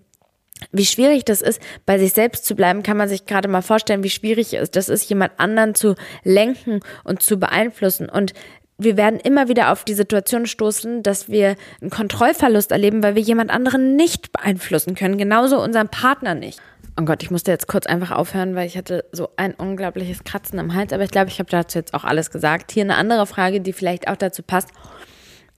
[0.72, 4.02] wie schwierig das ist, bei sich selbst zu bleiben, kann man sich gerade mal vorstellen,
[4.02, 8.08] wie schwierig das ist, jemand anderen zu lenken und zu beeinflussen.
[8.08, 8.32] Und
[8.78, 13.22] wir werden immer wieder auf die Situation stoßen, dass wir einen Kontrollverlust erleben, weil wir
[13.22, 16.60] jemand anderen nicht beeinflussen können, genauso unseren Partner nicht.
[16.98, 20.58] Oh Gott, ich musste jetzt kurz einfach aufhören, weil ich hatte so ein unglaubliches Kratzen
[20.58, 22.70] am Hals, aber ich glaube, ich habe dazu jetzt auch alles gesagt.
[22.70, 24.68] Hier eine andere Frage, die vielleicht auch dazu passt,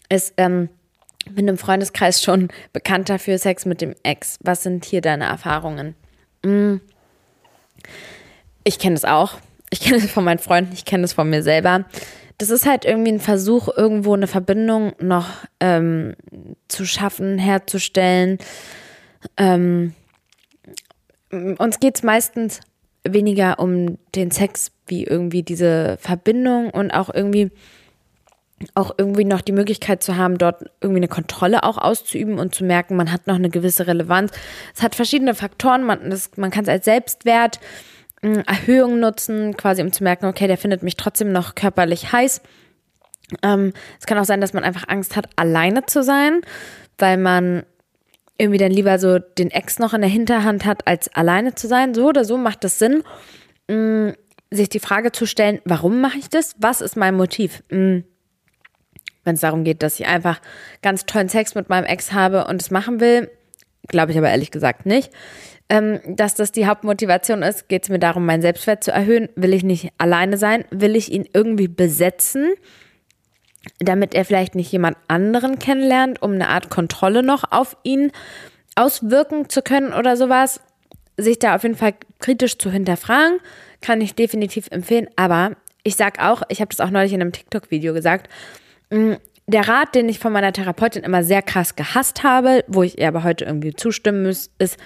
[0.09, 0.71] ist, ähm,
[1.29, 4.39] bin im Freundeskreis schon bekannter für Sex mit dem Ex.
[4.43, 5.95] Was sind hier deine Erfahrungen?
[6.45, 6.77] Mm.
[8.65, 9.35] Ich kenne es auch.
[9.71, 11.85] Ich kenne es von meinen Freunden, ich kenne es von mir selber
[12.39, 15.29] das ist halt irgendwie ein Versuch, irgendwo eine Verbindung noch
[15.61, 16.15] ähm,
[16.69, 18.39] zu schaffen, herzustellen.
[19.37, 19.95] Ähm,
[21.31, 22.61] uns geht es meistens
[23.05, 27.51] weniger um den Sex wie irgendwie diese Verbindung und auch irgendwie
[28.75, 32.65] auch irgendwie noch die Möglichkeit zu haben, dort irgendwie eine Kontrolle auch auszuüben und zu
[32.65, 34.33] merken, man hat noch eine gewisse Relevanz.
[34.75, 37.61] Es hat verschiedene Faktoren, man, man kann es als Selbstwert
[38.23, 42.41] Erhöhung nutzen, quasi um zu merken, okay, der findet mich trotzdem noch körperlich heiß.
[43.43, 46.41] Ähm, es kann auch sein, dass man einfach Angst hat, alleine zu sein,
[46.99, 47.65] weil man
[48.39, 51.95] irgendwie dann lieber so den Ex noch in der Hinterhand hat, als alleine zu sein.
[51.95, 53.03] So oder so macht es Sinn,
[53.69, 54.15] mh,
[54.51, 56.55] sich die Frage zu stellen, warum mache ich das?
[56.59, 57.63] Was ist mein Motiv?
[57.69, 58.05] Wenn
[59.25, 60.41] es darum geht, dass ich einfach
[60.83, 63.31] ganz tollen Sex mit meinem Ex habe und es machen will,
[63.89, 65.11] glaube ich aber ehrlich gesagt nicht
[65.69, 67.69] ähm, dass das die Hauptmotivation ist.
[67.69, 69.29] Geht es mir darum, meinen Selbstwert zu erhöhen?
[69.35, 70.65] Will ich nicht alleine sein?
[70.71, 72.55] Will ich ihn irgendwie besetzen?
[73.79, 78.13] Damit er vielleicht nicht jemand anderen kennenlernt, um eine Art Kontrolle noch auf ihn
[78.75, 80.61] auswirken zu können oder sowas.
[81.17, 83.39] Sich da auf jeden Fall kritisch zu hinterfragen,
[83.81, 85.09] kann ich definitiv empfehlen.
[85.17, 85.53] Aber
[85.83, 88.29] ich sag auch, ich habe das auch neulich in einem TikTok-Video gesagt,
[88.91, 89.15] mm,
[89.47, 93.09] der Rat, den ich von meiner Therapeutin immer sehr krass gehasst habe, wo ich ihr
[93.09, 94.77] aber heute irgendwie zustimmen muss, ist,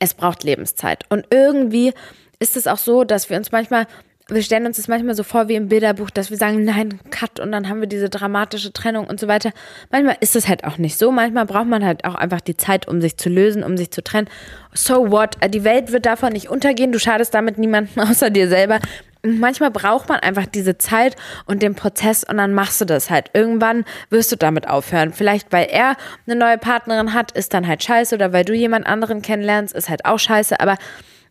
[0.00, 1.04] es braucht Lebenszeit.
[1.08, 1.92] Und irgendwie
[2.40, 3.86] ist es auch so, dass wir uns manchmal,
[4.30, 7.40] wir stellen uns das manchmal so vor wie im Bilderbuch, dass wir sagen, nein, Cut
[7.40, 9.52] und dann haben wir diese dramatische Trennung und so weiter.
[9.90, 11.10] Manchmal ist es halt auch nicht so.
[11.10, 14.04] Manchmal braucht man halt auch einfach die Zeit, um sich zu lösen, um sich zu
[14.04, 14.28] trennen.
[14.74, 15.36] So what?
[15.48, 16.92] Die Welt wird davon nicht untergehen.
[16.92, 18.80] Du schadest damit niemandem außer dir selber.
[19.22, 23.30] manchmal braucht man einfach diese Zeit und den Prozess und dann machst du das halt.
[23.32, 25.14] Irgendwann wirst du damit aufhören.
[25.14, 28.86] Vielleicht weil er eine neue Partnerin hat, ist dann halt scheiße oder weil du jemand
[28.86, 30.60] anderen kennenlernst, ist halt auch scheiße.
[30.60, 30.76] Aber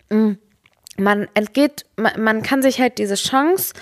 [0.09, 0.37] mh, mm,
[0.97, 3.73] man entgeht, man, man, kann sich halt diese Chance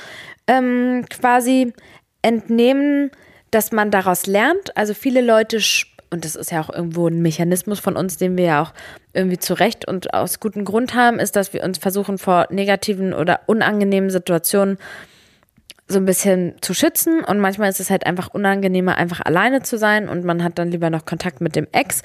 [0.48, 1.74] ähm, quasi
[2.22, 3.12] entnehmen,
[3.52, 4.76] dass man daraus lernt.
[4.78, 5.60] Also viele Leute
[6.10, 8.74] und das ist ja auch irgendwo ein Mechanismus von uns, den wir ja auch
[9.14, 13.14] irgendwie zu Recht und aus gutem Grund haben, ist, dass wir uns versuchen, vor negativen
[13.14, 14.78] oder unangenehmen Situationen
[15.88, 17.24] so ein bisschen zu schützen.
[17.24, 20.72] Und manchmal ist es halt einfach unangenehmer, einfach alleine zu sein und man hat dann
[20.72, 22.02] lieber noch Kontakt mit dem Ex.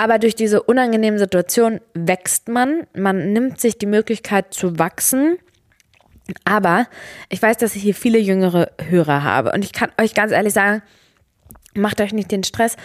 [0.00, 2.86] Aber durch diese unangenehmen Situationen wächst man.
[2.96, 5.36] Man nimmt sich die Möglichkeit zu wachsen.
[6.46, 6.86] Aber
[7.28, 9.52] ich weiß, dass ich hier viele jüngere Hörer habe.
[9.52, 10.80] Und ich kann euch ganz ehrlich sagen,
[11.74, 12.78] macht euch nicht den Stress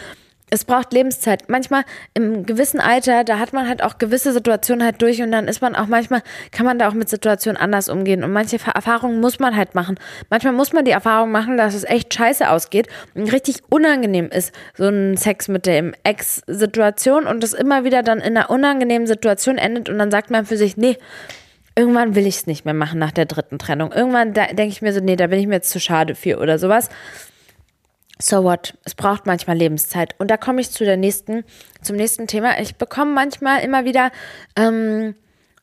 [0.52, 1.50] es braucht Lebenszeit.
[1.50, 5.48] Manchmal im gewissen Alter, da hat man halt auch gewisse Situationen halt durch und dann
[5.48, 9.20] ist man auch manchmal, kann man da auch mit Situationen anders umgehen und manche Erfahrungen
[9.20, 10.00] muss man halt machen.
[10.30, 14.54] Manchmal muss man die Erfahrung machen, dass es echt scheiße ausgeht und richtig unangenehm ist,
[14.76, 19.58] so ein Sex mit dem Ex-Situation und das immer wieder dann in einer unangenehmen Situation
[19.58, 20.98] endet und dann sagt man für sich, nee,
[21.76, 23.92] irgendwann will ich es nicht mehr machen nach der dritten Trennung.
[23.92, 26.60] Irgendwann denke ich mir so, nee, da bin ich mir jetzt zu schade für oder
[26.60, 26.90] sowas
[28.20, 28.78] so what?
[28.84, 30.16] Es braucht manchmal Lebenszeit.
[30.18, 31.44] Und da komme ich zu der nächsten,
[31.82, 32.60] zum nächsten Thema.
[32.60, 34.12] Ich bekomme manchmal immer wieder
[34.56, 35.16] ähm,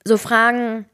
[0.05, 0.87] so Fragen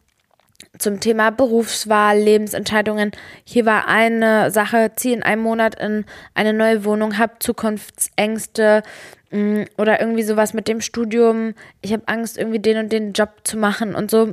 [0.79, 3.13] zum Thema Berufswahl, Lebensentscheidungen.
[3.45, 8.83] Hier war eine Sache, ziehe in einem Monat in eine neue Wohnung, habe Zukunftsängste
[9.31, 11.55] mh, mm, oder irgendwie sowas mit dem Studium.
[11.81, 14.33] Ich habe Angst, irgendwie den und den Job zu machen und so.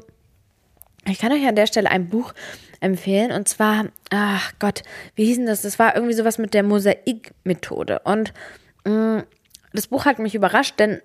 [1.08, 2.34] Ich kann euch an der Stelle ein Buch
[2.80, 3.32] empfehlen.
[3.32, 4.84] Und zwar, ach Gott,
[5.15, 5.62] wie hieß denn das?
[5.62, 8.00] Das war irgendwie sowas mit der Mosaik-Methode.
[8.04, 8.34] Und
[8.86, 9.24] mh, mm,
[9.74, 11.02] das Buch hat mich überrascht, denn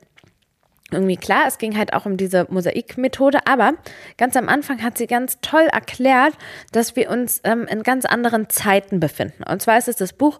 [0.93, 3.75] irgendwie klar, es ging halt auch um diese Mosaik-Methode, aber
[4.17, 6.35] ganz am Anfang hat sie ganz toll erklärt,
[6.73, 9.45] dass wir uns ähm, in ganz anderen Zeiten befinden.
[9.45, 10.39] Und zwar ist es das Buch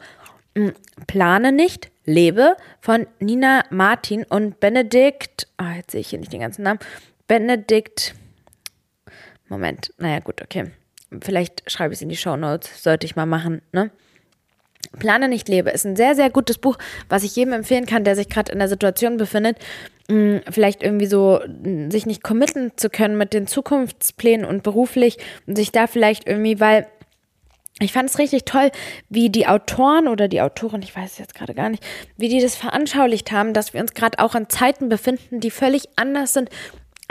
[0.55, 0.71] mm,
[1.07, 6.41] Plane nicht, lebe von Nina Martin und Benedikt, ah, jetzt sehe ich hier nicht den
[6.41, 6.81] ganzen Namen,
[7.29, 8.15] Benedikt,
[9.51, 10.71] Moment, naja gut, okay.
[11.21, 13.91] Vielleicht schreibe ich es in die Show Notes, sollte ich mal machen, ne?
[14.99, 15.71] Plane nicht lebe.
[15.71, 18.59] Ist ein sehr, sehr gutes Buch, was ich jedem empfehlen kann, der sich gerade in
[18.59, 19.59] der Situation befindet,
[20.09, 25.19] mh, vielleicht irgendwie so mh, sich nicht committen zu können mit den Zukunftsplänen und beruflich
[25.47, 26.87] und sich da vielleicht irgendwie, weil
[27.83, 28.71] ich fand es richtig toll,
[29.09, 31.83] wie die Autoren oder die Autoren, ich weiß es jetzt gerade gar nicht,
[32.17, 35.89] wie die das veranschaulicht haben, dass wir uns gerade auch in Zeiten befinden, die völlig
[35.97, 36.51] anders sind,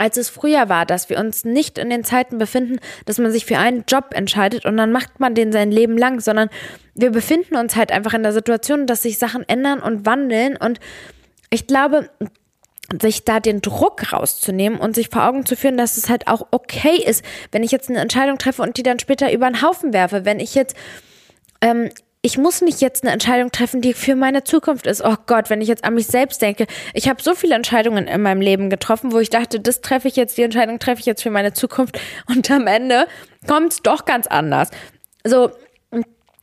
[0.00, 3.44] als es früher war, dass wir uns nicht in den Zeiten befinden, dass man sich
[3.44, 6.48] für einen Job entscheidet und dann macht man den sein Leben lang, sondern
[6.94, 10.80] wir befinden uns halt einfach in der Situation, dass sich Sachen ändern und wandeln und
[11.50, 12.08] ich glaube,
[13.00, 16.46] sich da den Druck rauszunehmen und sich vor Augen zu führen, dass es halt auch
[16.50, 19.92] okay ist, wenn ich jetzt eine Entscheidung treffe und die dann später über den Haufen
[19.92, 20.24] werfe.
[20.24, 20.76] Wenn ich jetzt,
[21.60, 21.90] ähm,
[22.22, 25.02] ich muss nicht jetzt eine Entscheidung treffen, die für meine Zukunft ist.
[25.02, 28.20] Oh Gott, wenn ich jetzt an mich selbst denke, ich habe so viele Entscheidungen in
[28.20, 31.22] meinem Leben getroffen, wo ich dachte, das treffe ich jetzt, die Entscheidung treffe ich jetzt
[31.22, 33.06] für meine Zukunft und am Ende
[33.46, 34.70] kommt es doch ganz anders.
[35.24, 35.50] So,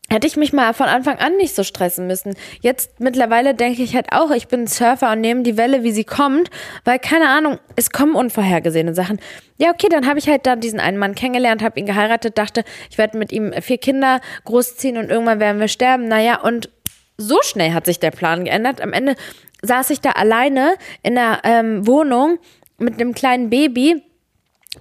[0.10, 2.36] hätte ich mich mal von Anfang an nicht so stressen müssen.
[2.62, 6.06] Jetzt mittlerweile denke ich halt auch, ich bin Surfer und nehme die Welle, wie sie
[6.06, 6.50] kommt,
[6.86, 9.20] weil keine Ahnung, es kommen unvorhergesehene Sachen.
[9.58, 12.64] Ja, okay, dann habe ich halt dann diesen einen Mann kennengelernt, habe ihn geheiratet, dachte,
[12.90, 16.08] ich werde mit ihm vier Kinder großziehen und irgendwann werden wir sterben.
[16.08, 16.70] Naja, und
[17.18, 18.80] so schnell hat sich der Plan geändert.
[18.80, 19.16] Am Ende
[19.62, 22.38] saß ich da alleine in der ähm, Wohnung
[22.78, 24.04] mit einem kleinen Baby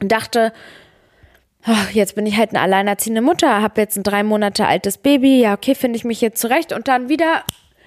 [0.00, 0.52] und dachte,
[1.92, 5.54] jetzt bin ich halt eine alleinerziehende Mutter, habe jetzt ein drei Monate altes Baby, ja,
[5.54, 6.72] okay, finde ich mich jetzt zurecht.
[6.72, 7.42] Und dann wieder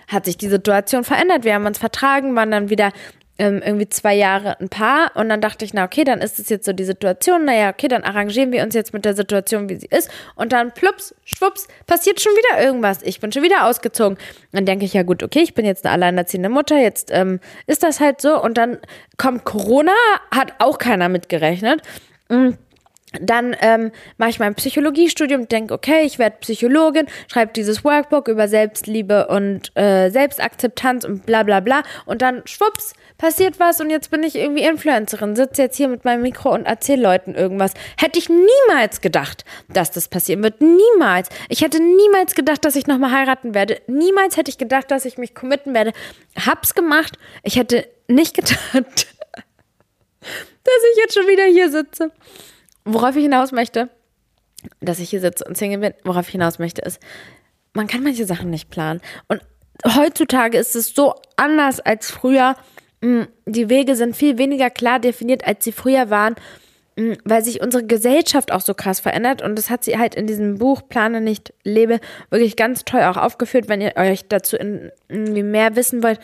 [0.08, 1.44] hat sich die Situation verändert.
[1.44, 2.92] Wir haben uns vertragen, waren dann wieder
[3.38, 5.12] ähm, irgendwie zwei Jahre ein Paar.
[5.16, 7.46] Und dann dachte ich, na okay, dann ist es jetzt so die Situation.
[7.46, 10.10] Naja, okay, dann arrangieren wir uns jetzt mit der Situation, wie sie ist.
[10.36, 13.02] Und dann plups, schwupps, passiert schon wieder irgendwas.
[13.04, 14.18] Ich bin schon wieder ausgezogen.
[14.52, 16.78] Dann denke ich, ja gut, okay, ich bin jetzt eine alleinerziehende Mutter.
[16.78, 18.42] Jetzt ähm, ist das halt so.
[18.42, 18.80] Und dann
[19.18, 19.94] kommt Corona,
[20.32, 21.82] hat auch keiner mitgerechnet.
[22.30, 22.58] Mhm
[23.20, 28.48] dann ähm, mache ich mein Psychologiestudium, denke, okay, ich werde Psychologin, schreibe dieses Workbook über
[28.48, 31.82] Selbstliebe und äh, Selbstakzeptanz und bla bla bla.
[32.06, 36.06] Und dann, schwupps, passiert was und jetzt bin ich irgendwie Influencerin, sitze jetzt hier mit
[36.06, 37.74] meinem Mikro und erzähle Leuten irgendwas.
[37.98, 40.62] Hätte ich niemals gedacht, dass das passieren wird.
[40.62, 41.30] Niemals.
[41.50, 43.82] Ich hätte niemals gedacht, dass ich nochmal heiraten werde.
[43.88, 45.94] Niemals hätte ich gedacht, dass ich mich committen werde.
[46.46, 47.18] Hab's gemacht.
[47.44, 49.08] Ich hätte nicht gedacht,
[50.22, 52.12] dass ich jetzt schon wieder hier sitze.
[52.92, 53.90] Worauf ich hinaus möchte,
[54.80, 57.00] dass ich hier sitze und Single bin, worauf ich hinaus möchte, ist,
[57.74, 59.00] man kann manche Sachen nicht planen.
[59.28, 59.42] Und
[59.86, 62.56] heutzutage ist es so anders als früher.
[63.02, 66.34] Mm, die Wege sind viel weniger klar definiert, als sie früher waren,
[66.96, 69.44] mm, weil sich unsere Gesellschaft auch so krass verändert.
[69.44, 72.00] Und das hat sie halt in diesem Buch Plane nicht lebe
[72.32, 73.70] wirklich ganz toll auch aufgeführt.
[73.70, 76.20] Wenn ihr euch dazu irgendwie mehr wissen wollt,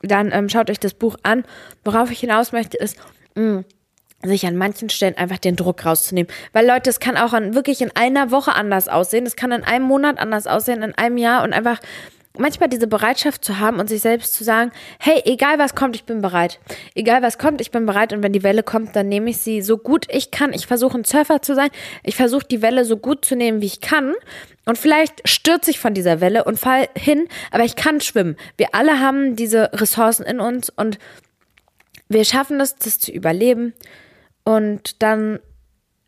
[0.00, 1.44] dann ähm, schaut euch das Buch an.
[1.84, 2.96] Worauf ich hinaus möchte, ist,
[3.34, 3.64] mh, mm,
[4.24, 6.30] sich an manchen Stellen einfach den Druck rauszunehmen.
[6.52, 9.26] Weil Leute, es kann auch an, wirklich in einer Woche anders aussehen.
[9.26, 11.80] Es kann in einem Monat anders aussehen, in einem Jahr und einfach
[12.38, 16.04] manchmal diese Bereitschaft zu haben und sich selbst zu sagen, hey, egal was kommt, ich
[16.04, 16.60] bin bereit.
[16.94, 19.60] Egal was kommt, ich bin bereit und wenn die Welle kommt, dann nehme ich sie
[19.62, 20.52] so gut ich kann.
[20.52, 21.70] Ich versuche ein Surfer zu sein.
[22.02, 24.14] Ich versuche die Welle so gut zu nehmen, wie ich kann.
[24.64, 28.36] Und vielleicht stürze ich von dieser Welle und fall hin, aber ich kann schwimmen.
[28.56, 30.98] Wir alle haben diese Ressourcen in uns und
[32.08, 33.74] wir schaffen es, das zu überleben.
[34.48, 35.40] Und dann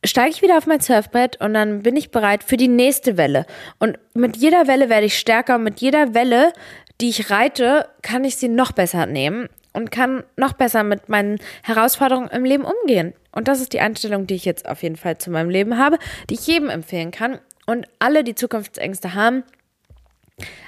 [0.03, 3.45] steige ich wieder auf mein Surfbrett und dann bin ich bereit für die nächste Welle.
[3.79, 6.55] Und mit jeder Welle werde ich stärker und mit jeder Welle,
[7.03, 11.39] die ich reite, kann ich sie noch besser nehmen und kann noch besser mit meinen
[11.63, 13.13] Herausforderungen im Leben umgehen.
[13.31, 15.99] Und das ist die Einstellung, die ich jetzt auf jeden Fall zu meinem Leben habe,
[16.31, 17.41] die ich jedem empfehlen kann.
[17.67, 19.45] Und alle, die Zukunftsängste haben,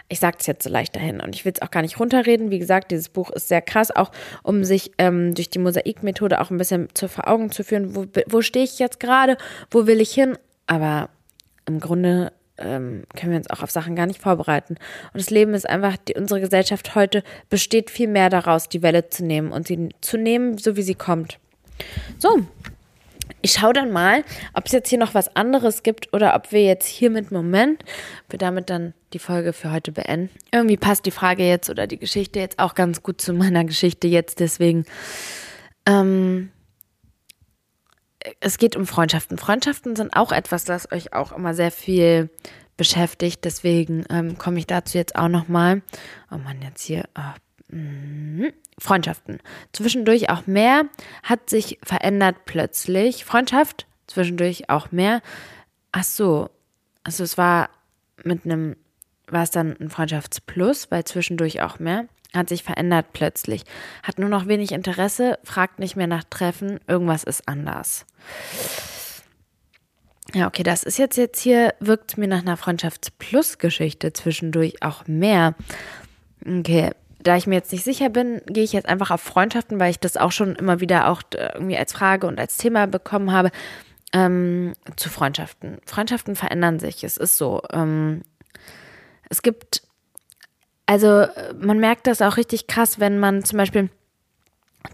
[0.08, 2.50] ich sage es jetzt so leicht dahin und ich will es auch gar nicht runterreden.
[2.50, 4.10] Wie gesagt, dieses Buch ist sehr krass, auch
[4.42, 8.06] um sich ähm, durch die Mosaikmethode auch ein bisschen zu vor Augen zu führen, wo,
[8.26, 9.36] wo stehe ich jetzt gerade,
[9.70, 10.38] wo will ich hin.
[10.66, 11.08] Aber
[11.66, 14.74] im Grunde ähm, können wir uns auch auf Sachen gar nicht vorbereiten.
[15.12, 19.08] Und das Leben ist einfach, die, unsere Gesellschaft heute besteht viel mehr daraus, die Welle
[19.08, 21.38] zu nehmen und sie zu nehmen, so wie sie kommt.
[22.18, 22.46] So,
[23.42, 24.24] ich schaue dann mal,
[24.54, 27.84] ob es jetzt hier noch was anderes gibt oder ob wir jetzt hier mit Moment,
[28.28, 30.30] wir damit dann die Folge für heute beenden.
[30.52, 34.08] Irgendwie passt die Frage jetzt oder die Geschichte jetzt auch ganz gut zu meiner Geschichte
[34.08, 34.84] jetzt, deswegen.
[35.86, 36.50] Ähm,
[38.40, 39.36] es geht um Freundschaften.
[39.36, 42.30] Freundschaften sind auch etwas, das euch auch immer sehr viel
[42.76, 43.44] beschäftigt.
[43.44, 45.82] Deswegen ähm, komme ich dazu jetzt auch nochmal.
[46.30, 47.04] Oh Mann, jetzt hier.
[47.16, 48.52] Oh, mm,
[48.82, 49.38] Freundschaften.
[49.72, 50.84] Zwischendurch auch mehr,
[51.22, 53.24] hat sich verändert plötzlich.
[53.24, 55.22] Freundschaft, zwischendurch auch mehr.
[55.92, 56.50] Ach so,
[57.04, 57.70] also es war
[58.24, 58.76] mit einem,
[59.28, 62.06] war es dann ein Freundschaftsplus, weil zwischendurch auch mehr.
[62.34, 63.64] Hat sich verändert plötzlich.
[64.02, 68.06] Hat nur noch wenig Interesse, fragt nicht mehr nach Treffen, irgendwas ist anders.
[70.34, 75.54] Ja, okay, das ist jetzt jetzt hier, wirkt mir nach einer Freundschafts-Plus-Geschichte zwischendurch auch mehr.
[76.44, 76.92] Okay,
[77.22, 79.98] da ich mir jetzt nicht sicher bin, gehe ich jetzt einfach auf Freundschaften, weil ich
[79.98, 83.50] das auch schon immer wieder auch irgendwie als Frage und als Thema bekommen habe.
[84.14, 85.78] Ähm, zu Freundschaften.
[85.86, 87.02] Freundschaften verändern sich.
[87.02, 87.62] Es ist so.
[87.72, 88.22] Ähm,
[89.30, 89.82] es gibt,
[90.84, 91.26] also
[91.58, 93.88] man merkt das auch richtig krass, wenn man zum Beispiel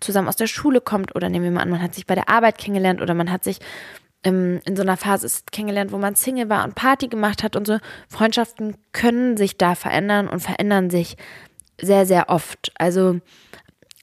[0.01, 2.29] zusammen aus der Schule kommt oder nehmen wir mal an, man hat sich bei der
[2.29, 3.59] Arbeit kennengelernt oder man hat sich
[4.22, 7.66] ähm, in so einer Phase kennengelernt, wo man Single war und Party gemacht hat und
[7.66, 7.79] so.
[8.09, 11.16] Freundschaften können sich da verändern und verändern sich
[11.81, 12.72] sehr, sehr oft.
[12.76, 13.20] Also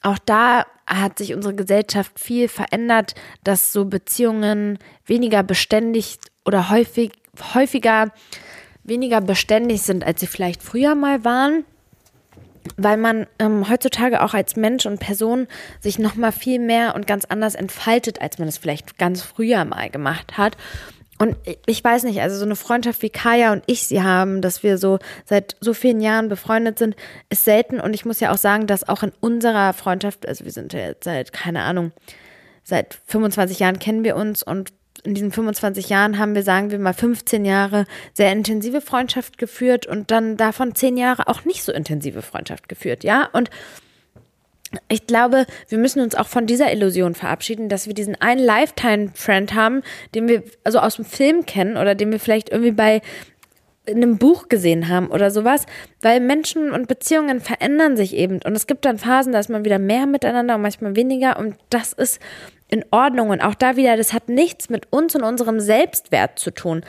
[0.01, 7.11] auch da hat sich unsere Gesellschaft viel verändert, dass so Beziehungen weniger beständig oder häufig,
[7.53, 8.11] häufiger
[8.83, 11.65] weniger beständig sind, als sie vielleicht früher mal waren
[12.77, 15.47] weil man ähm, heutzutage auch als Mensch und Person
[15.79, 19.63] sich noch mal viel mehr und ganz anders entfaltet, als man es vielleicht ganz früher
[19.65, 20.57] mal gemacht hat.
[21.17, 24.63] Und ich weiß nicht, also so eine Freundschaft wie Kaya und ich sie haben, dass
[24.63, 26.95] wir so seit so vielen Jahren befreundet sind,
[27.29, 27.79] ist selten.
[27.79, 30.79] Und ich muss ja auch sagen, dass auch in unserer Freundschaft, also wir sind ja
[30.79, 31.93] jetzt seit, keine Ahnung,
[32.63, 36.79] seit 25 Jahren kennen wir uns und in diesen 25 Jahren haben wir, sagen wir
[36.79, 41.71] mal, 15 Jahre sehr intensive Freundschaft geführt und dann davon 10 Jahre auch nicht so
[41.71, 43.29] intensive Freundschaft geführt, ja?
[43.31, 43.49] Und
[44.87, 49.53] ich glaube, wir müssen uns auch von dieser Illusion verabschieden, dass wir diesen einen Lifetime-Friend
[49.53, 49.81] haben,
[50.13, 53.01] den wir also aus dem Film kennen oder den wir vielleicht irgendwie bei
[53.87, 55.67] in einem Buch gesehen haben oder sowas,
[56.01, 59.63] weil Menschen und Beziehungen verändern sich eben und es gibt dann Phasen, da ist man
[59.63, 62.19] wieder mehr miteinander und manchmal weniger und das ist
[62.67, 63.29] in Ordnung.
[63.29, 66.83] Und auch da wieder, das hat nichts mit uns und unserem Selbstwert zu tun.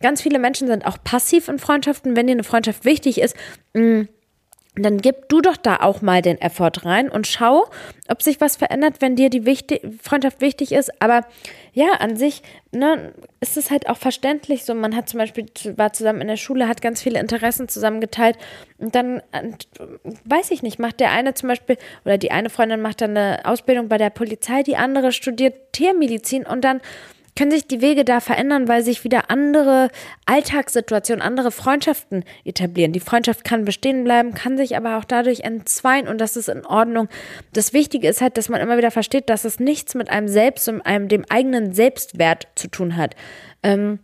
[0.00, 2.16] Ganz viele Menschen sind auch passiv in Freundschaften.
[2.16, 3.36] Wenn dir eine Freundschaft wichtig ist,
[3.74, 4.02] mm,
[4.74, 7.68] dann gib du doch da auch mal den Effort rein und schau,
[8.08, 10.90] ob sich was verändert, wenn dir die wichtig Freundschaft wichtig ist.
[11.02, 11.24] Aber
[11.72, 14.74] ja, an sich ne, ist es halt auch verständlich so.
[14.74, 15.46] Man hat zum Beispiel,
[15.76, 18.36] war zusammen in der Schule, hat ganz viele Interessen zusammengeteilt
[18.78, 19.68] und dann, und,
[20.24, 23.44] weiß ich nicht, macht der eine zum Beispiel, oder die eine Freundin macht dann eine
[23.44, 26.80] Ausbildung bei der Polizei, die andere studiert Tiermedizin und dann
[27.38, 29.90] können sich die Wege da verändern, weil sich wieder andere
[30.26, 32.90] Alltagssituationen, andere Freundschaften etablieren.
[32.90, 36.66] Die Freundschaft kann bestehen bleiben, kann sich aber auch dadurch entzweien und das ist in
[36.66, 37.08] Ordnung.
[37.52, 40.68] Das Wichtige ist halt, dass man immer wieder versteht, dass es nichts mit einem selbst
[40.68, 43.14] und einem dem eigenen Selbstwert zu tun hat.
[43.62, 44.00] Ähm,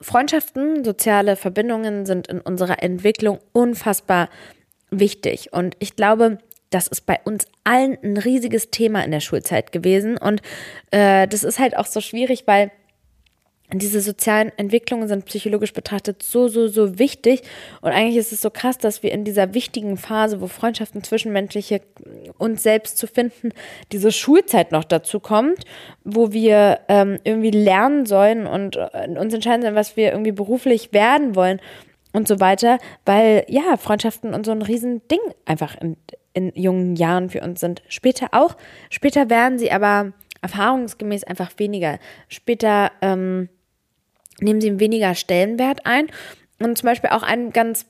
[0.00, 4.30] Freundschaften, soziale Verbindungen sind in unserer Entwicklung unfassbar
[4.90, 6.38] wichtig und ich glaube,
[6.70, 10.16] das ist bei uns allen ein riesiges Thema in der Schulzeit gewesen.
[10.16, 10.42] Und
[10.90, 12.70] äh, das ist halt auch so schwierig, weil
[13.72, 17.42] diese sozialen Entwicklungen sind psychologisch betrachtet so, so, so wichtig.
[17.82, 21.82] Und eigentlich ist es so krass, dass wir in dieser wichtigen Phase, wo Freundschaften zwischenmenschliche
[22.38, 23.50] uns selbst zu finden,
[23.92, 25.64] diese Schulzeit noch dazu kommt,
[26.02, 30.94] wo wir ähm, irgendwie lernen sollen und äh, uns entscheiden sollen, was wir irgendwie beruflich
[30.94, 31.60] werden wollen
[32.14, 35.98] und so weiter, weil ja, Freundschaften und so ein Riesending einfach in,
[36.38, 37.82] in jungen Jahren für uns sind.
[37.88, 38.56] Später auch.
[38.90, 41.98] Später werden sie aber erfahrungsgemäß einfach weniger.
[42.28, 43.48] Später ähm,
[44.40, 46.06] nehmen sie weniger Stellenwert ein.
[46.60, 47.86] Und zum Beispiel auch ein ganz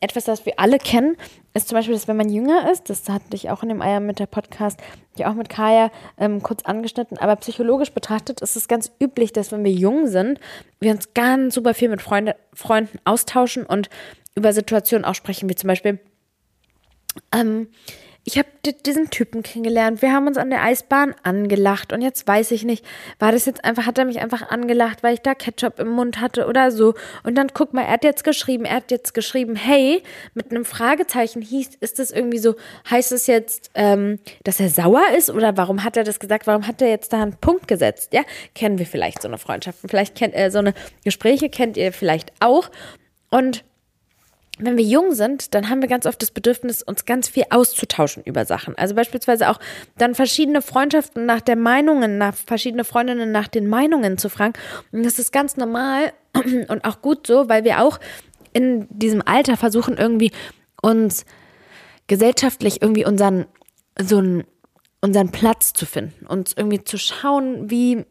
[0.00, 1.16] etwas, das wir alle kennen,
[1.54, 4.00] ist zum Beispiel, dass wenn man jünger ist, das hatte ich auch in dem Eier
[4.00, 4.78] mit der Podcast,
[5.16, 9.52] ja auch mit Kaya ähm, kurz angeschnitten, aber psychologisch betrachtet ist es ganz üblich, dass
[9.52, 10.38] wenn wir jung sind,
[10.80, 13.88] wir uns ganz super viel mit Freunde, Freunden austauschen und
[14.34, 15.98] über Situationen auch sprechen, wie zum Beispiel,
[17.32, 17.68] ähm,
[18.28, 18.48] ich habe
[18.84, 20.02] diesen Typen kennengelernt.
[20.02, 22.84] Wir haben uns an der Eisbahn angelacht und jetzt weiß ich nicht,
[23.20, 26.20] war das jetzt einfach, hat er mich einfach angelacht, weil ich da Ketchup im Mund
[26.20, 26.94] hatte oder so.
[27.22, 30.02] Und dann guck mal, er hat jetzt geschrieben, er hat jetzt geschrieben, hey,
[30.34, 32.56] mit einem Fragezeichen hieß, ist das irgendwie so,
[32.90, 36.48] heißt es jetzt, ähm, dass er sauer ist oder warum hat er das gesagt?
[36.48, 38.12] Warum hat er jetzt da einen Punkt gesetzt?
[38.12, 38.22] Ja,
[38.56, 41.92] kennen wir vielleicht so eine Freundschaft, vielleicht kennt er äh, so eine Gespräche kennt ihr
[41.92, 42.72] vielleicht auch
[43.30, 43.64] und
[44.58, 48.22] wenn wir jung sind, dann haben wir ganz oft das Bedürfnis, uns ganz viel auszutauschen
[48.24, 48.76] über Sachen.
[48.78, 49.60] Also beispielsweise auch
[49.98, 54.54] dann verschiedene Freundschaften nach der Meinungen, nach verschiedene Freundinnen nach den Meinungen zu fragen.
[54.92, 56.12] Und das ist ganz normal
[56.68, 58.00] und auch gut so, weil wir auch
[58.52, 60.32] in diesem Alter versuchen irgendwie
[60.80, 61.26] uns
[62.06, 63.46] gesellschaftlich irgendwie unseren
[64.00, 64.44] so einen,
[65.00, 68.04] unseren Platz zu finden, uns irgendwie zu schauen, wie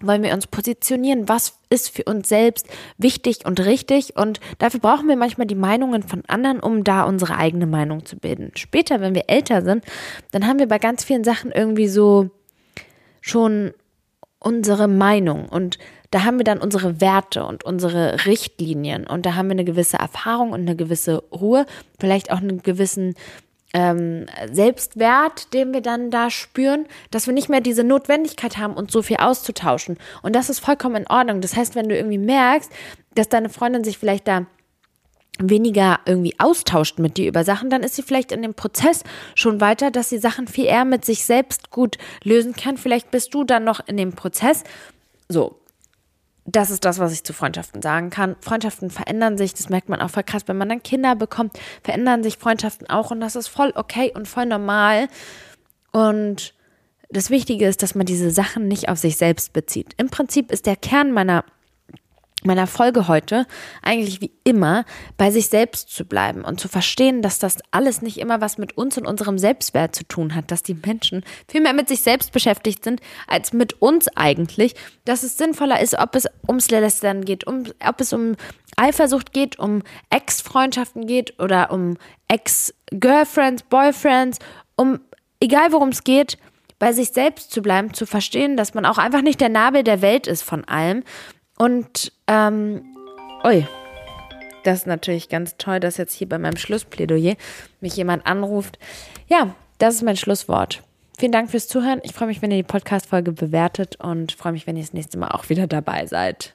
[0.00, 2.66] wollen wir uns positionieren, was ist für uns selbst
[2.98, 4.16] wichtig und richtig?
[4.16, 8.16] Und dafür brauchen wir manchmal die Meinungen von anderen, um da unsere eigene Meinung zu
[8.16, 8.52] bilden.
[8.54, 9.84] Später, wenn wir älter sind,
[10.30, 12.30] dann haben wir bei ganz vielen Sachen irgendwie so
[13.20, 13.72] schon
[14.38, 15.48] unsere Meinung.
[15.48, 15.78] Und
[16.10, 19.06] da haben wir dann unsere Werte und unsere Richtlinien.
[19.06, 21.66] Und da haben wir eine gewisse Erfahrung und eine gewisse Ruhe,
[21.98, 23.14] vielleicht auch einen gewissen
[23.74, 28.92] ähm, Selbstwert, den wir dann da spüren, dass wir nicht mehr diese Notwendigkeit haben, uns
[28.92, 29.98] so viel auszutauschen.
[30.22, 31.40] Und das ist vollkommen in Ordnung.
[31.40, 32.70] Das heißt, wenn du irgendwie merkst,
[33.14, 34.46] dass deine Freundin sich vielleicht da
[35.40, 39.04] weniger irgendwie austauscht mit dir über Sachen, dann ist sie vielleicht in dem Prozess
[39.34, 42.76] schon weiter, dass sie Sachen viel eher mit sich selbst gut lösen kann.
[42.76, 44.64] Vielleicht bist du dann noch in dem Prozess.
[45.28, 45.60] So,
[46.52, 48.36] das ist das, was ich zu Freundschaften sagen kann.
[48.40, 52.22] Freundschaften verändern sich, das merkt man auch voll krass, wenn man dann Kinder bekommt, verändern
[52.22, 55.08] sich Freundschaften auch und das ist voll okay und voll normal.
[55.92, 56.54] Und
[57.10, 59.94] das Wichtige ist, dass man diese Sachen nicht auf sich selbst bezieht.
[59.96, 61.44] Im Prinzip ist der Kern meiner
[62.44, 63.46] meiner Folge heute
[63.82, 64.84] eigentlich wie immer
[65.16, 68.76] bei sich selbst zu bleiben und zu verstehen, dass das alles nicht immer was mit
[68.76, 72.32] uns und unserem Selbstwert zu tun hat, dass die Menschen viel mehr mit sich selbst
[72.32, 74.74] beschäftigt sind als mit uns eigentlich,
[75.04, 78.36] dass es sinnvoller ist, ob es ums Lästern geht, um, ob es um
[78.76, 81.96] Eifersucht geht, um Ex-Freundschaften geht oder um
[82.28, 84.38] Ex-Girlfriends, Boyfriends,
[84.76, 85.00] um
[85.40, 86.38] egal worum es geht,
[86.78, 90.00] bei sich selbst zu bleiben, zu verstehen, dass man auch einfach nicht der Nabel der
[90.00, 91.02] Welt ist von allem
[91.58, 92.82] und, ähm,
[93.44, 93.66] ui,
[94.64, 97.36] das ist natürlich ganz toll, dass jetzt hier bei meinem Schlussplädoyer
[97.80, 98.78] mich jemand anruft.
[99.28, 100.82] Ja, das ist mein Schlusswort.
[101.18, 102.00] Vielen Dank fürs Zuhören.
[102.04, 105.18] Ich freue mich, wenn ihr die Podcast-Folge bewertet und freue mich, wenn ihr das nächste
[105.18, 106.54] Mal auch wieder dabei seid.